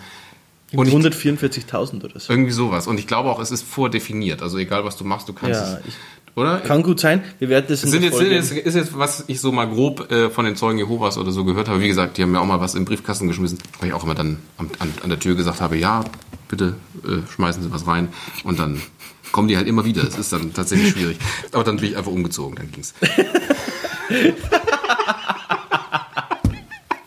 und 0.73 0.87
ich, 0.89 0.95
144.000 0.95 2.05
oder 2.05 2.21
so. 2.21 2.33
irgendwie 2.33 2.53
sowas. 2.53 2.87
Und 2.87 2.99
ich 2.99 3.07
glaube 3.07 3.29
auch, 3.31 3.41
es 3.41 3.51
ist 3.51 3.63
vordefiniert. 3.63 4.43
Also 4.43 4.59
egal, 4.59 4.85
was 4.85 4.97
du 4.97 5.05
machst, 5.05 5.29
du 5.29 5.33
kannst 5.33 5.61
Ja, 5.61 5.79
es. 5.87 5.95
Oder? 6.37 6.61
Kann 6.61 6.83
gut 6.83 7.01
sein. 7.01 7.23
Wir 7.41 7.49
werden 7.49 7.67
das 7.69 7.83
in 7.83 7.91
sind 7.91 8.05
jetzt, 8.05 8.17
sind 8.17 8.31
jetzt, 8.31 8.53
ist 8.53 8.75
jetzt, 8.77 8.97
was 8.97 9.25
ich 9.27 9.41
so 9.41 9.51
mal 9.51 9.69
grob 9.69 10.11
äh, 10.13 10.31
von 10.31 10.45
den 10.45 10.55
Zeugen 10.55 10.79
Jehovas 10.79 11.19
oder 11.19 11.33
so 11.33 11.45
gehört 11.45 11.69
habe. 11.69 11.81
Wie 11.81 11.89
gesagt, 11.89 12.17
die 12.19 12.23
haben 12.23 12.31
mir 12.31 12.41
auch 12.41 12.47
mal 12.47 12.61
was 12.61 12.77
im 12.77 12.85
Briefkasten 12.85 13.27
geschmissen, 13.27 13.59
weil 13.81 13.89
ich 13.89 13.95
auch 13.95 14.05
immer 14.05 14.15
dann 14.15 14.39
am, 14.57 14.71
an, 14.79 14.95
an 15.03 15.09
der 15.11 15.19
Tür 15.19 15.35
gesagt 15.35 15.61
habe, 15.61 15.77
ja, 15.77 16.05
bitte 16.49 16.77
äh, 17.05 17.29
schmeißen 17.35 17.63
Sie 17.65 17.73
was 17.73 17.87
rein. 17.87 18.09
Und 18.45 18.61
dann 18.61 18.81
kommen 19.33 19.49
die 19.49 19.57
halt 19.57 19.67
immer 19.67 19.85
wieder. 19.85 20.05
Das 20.05 20.19
ist 20.19 20.33
dann 20.33 20.55
tatsächlich 20.55 20.91
schwierig. 20.93 21.19
Aber 21.53 21.65
dann 21.65 21.79
bin 21.79 21.91
ich 21.91 21.97
einfach 21.97 22.13
umgezogen, 22.13 22.57
dann 22.57 22.71
ging's. 22.71 22.95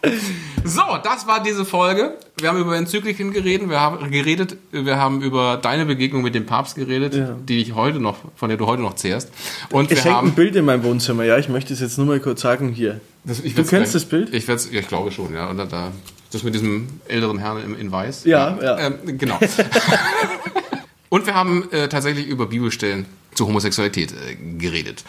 So, 0.65 0.81
das 1.03 1.27
war 1.27 1.43
diese 1.43 1.65
Folge. 1.65 2.17
Wir 2.39 2.49
haben 2.49 2.59
über 2.59 2.75
Enzykliken 2.75 3.31
geredet, 3.31 3.69
wir 3.69 3.79
haben 3.79 4.09
geredet, 4.11 4.57
wir 4.71 4.97
haben 4.97 5.21
über 5.21 5.57
deine 5.57 5.85
Begegnung 5.85 6.21
mit 6.23 6.35
dem 6.35 6.45
Papst 6.45 6.75
geredet, 6.75 7.19
die 7.49 7.61
ich 7.61 7.73
heute 7.75 7.99
noch, 7.99 8.17
von 8.35 8.49
der 8.49 8.57
du 8.57 8.65
heute 8.67 8.81
noch 8.81 8.95
zehrst. 8.95 9.29
Und 9.71 9.89
wir 9.89 9.97
Es 9.97 10.05
hängt 10.05 10.15
haben 10.15 10.27
ein 10.29 10.33
Bild 10.35 10.55
in 10.55 10.65
meinem 10.65 10.83
Wohnzimmer, 10.83 11.23
ja, 11.23 11.37
ich 11.37 11.49
möchte 11.49 11.73
es 11.73 11.79
jetzt 11.79 11.97
nur 11.97 12.07
mal 12.07 12.19
kurz 12.19 12.41
sagen 12.41 12.69
hier. 12.69 13.01
Das, 13.23 13.39
ich 13.39 13.53
Du 13.55 13.61
kennst 13.63 13.69
gleich- 13.69 13.91
das 13.91 14.05
Bild? 14.05 14.33
Ich, 14.33 14.47
werd's, 14.47 14.69
ja, 14.71 14.79
ich 14.79 14.87
glaube 14.87 15.11
schon, 15.11 15.33
ja. 15.33 15.49
Und 15.49 15.57
da, 15.57 15.65
da, 15.65 15.91
das 16.31 16.43
mit 16.43 16.53
diesem 16.53 16.87
älteren 17.07 17.37
Herrn 17.39 17.61
in, 17.63 17.75
in 17.75 17.91
Weiß. 17.91 18.25
Ja, 18.25 18.57
ja. 18.61 18.77
Ähm, 18.79 19.17
genau. 19.17 19.39
Und 21.09 21.27
wir 21.27 21.35
haben 21.35 21.71
äh, 21.71 21.87
tatsächlich 21.89 22.25
über 22.27 22.47
Bibelstellen 22.47 23.05
zur 23.35 23.47
Homosexualität 23.47 24.11
äh, 24.13 24.35
geredet. 24.57 25.03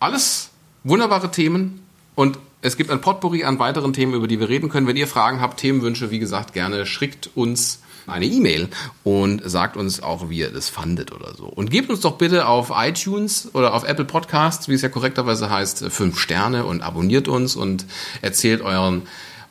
Alles 0.00 0.50
wunderbare 0.82 1.30
Themen 1.30 1.80
und 2.16 2.38
es 2.62 2.76
gibt 2.76 2.90
ein 2.90 3.00
Potpourri 3.00 3.44
an 3.44 3.58
weiteren 3.58 3.92
Themen, 3.92 4.14
über 4.14 4.28
die 4.28 4.38
wir 4.38 4.48
reden 4.48 4.68
können. 4.68 4.86
Wenn 4.86 4.96
ihr 4.96 5.06
Fragen 5.06 5.40
habt, 5.40 5.60
Themenwünsche, 5.60 6.10
wie 6.10 6.18
gesagt, 6.18 6.52
gerne 6.52 6.86
schickt 6.86 7.30
uns 7.34 7.80
eine 8.06 8.26
E-Mail 8.26 8.68
und 9.04 9.42
sagt 9.44 9.76
uns 9.76 10.02
auch, 10.02 10.28
wie 10.30 10.38
ihr 10.38 10.50
das 10.50 10.68
fandet 10.68 11.12
oder 11.12 11.34
so. 11.34 11.44
Und 11.44 11.70
gebt 11.70 11.90
uns 11.90 12.00
doch 12.00 12.18
bitte 12.18 12.46
auf 12.46 12.72
iTunes 12.74 13.50
oder 13.54 13.72
auf 13.74 13.84
Apple 13.84 14.04
Podcasts, 14.04 14.68
wie 14.68 14.74
es 14.74 14.82
ja 14.82 14.88
korrekterweise 14.88 15.48
heißt, 15.48 15.86
fünf 15.90 16.18
Sterne 16.18 16.64
und 16.66 16.82
abonniert 16.82 17.28
uns 17.28 17.56
und 17.56 17.86
erzählt 18.20 18.62
euren, 18.62 19.02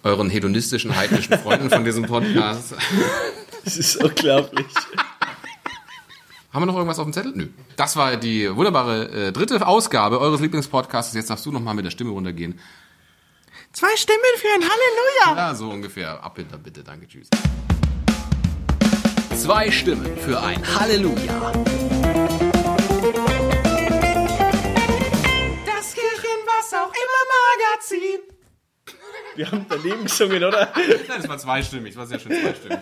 euren 0.04 0.30
hedonistischen, 0.30 0.95
heidnischen 0.95 1.38
Freunden 1.39 1.69
von 1.69 1.84
diesem 1.86 2.06
Podcast. 2.06 2.76
Das 3.65 3.76
ist 3.76 3.98
unglaublich. 3.98 4.65
Haben 6.52 6.62
wir 6.63 6.65
noch 6.65 6.76
irgendwas 6.76 6.98
auf 6.98 7.06
dem 7.06 7.13
Zettel? 7.13 7.34
Nö. 7.36 7.48
Das 7.76 7.98
war 7.98 8.15
die 8.15 8.56
wunderbare 8.56 9.28
äh, 9.28 9.32
dritte 9.32 9.67
Ausgabe 9.67 10.19
eures 10.19 10.39
Lieblingspodcasts. 10.39 11.13
Jetzt 11.13 11.30
darfst 11.30 11.45
du 11.45 11.52
noch 11.52 11.60
mal 11.60 11.74
mit 11.74 11.86
der 11.86 11.91
Stimme 11.91 12.12
runtergehen. 12.12 12.58
Zwei 13.71 13.95
Stimmen 13.95 14.19
für 14.38 14.47
ein 14.47 14.62
Halleluja. 14.62 15.47
Ja, 15.49 15.55
so 15.55 15.69
ungefähr. 15.69 16.23
Abbinder 16.23 16.58
bitte. 16.58 16.84
Danke, 16.84 17.08
tschüss. 17.08 17.29
Zwei 19.36 19.69
Stimmen 19.71 20.17
für 20.17 20.41
ein 20.41 20.62
Halleluja. 20.79 21.51
Das 25.65 25.93
Kirchen, 25.93 26.39
was 26.45 26.73
auch 26.73 26.91
immer 26.91 27.21
Magazin. 27.69 28.19
Wir 29.36 29.51
haben 29.51 29.65
daneben 29.69 30.03
gesungen, 30.03 30.43
oder? 30.43 30.73
Nein, 30.75 31.05
das 31.08 31.29
war 31.29 31.38
zweistimmig. 31.38 31.93
Das 31.93 31.99
war 31.99 32.08
sehr 32.08 32.19
schön 32.19 32.32
zweistimmig. 32.41 32.79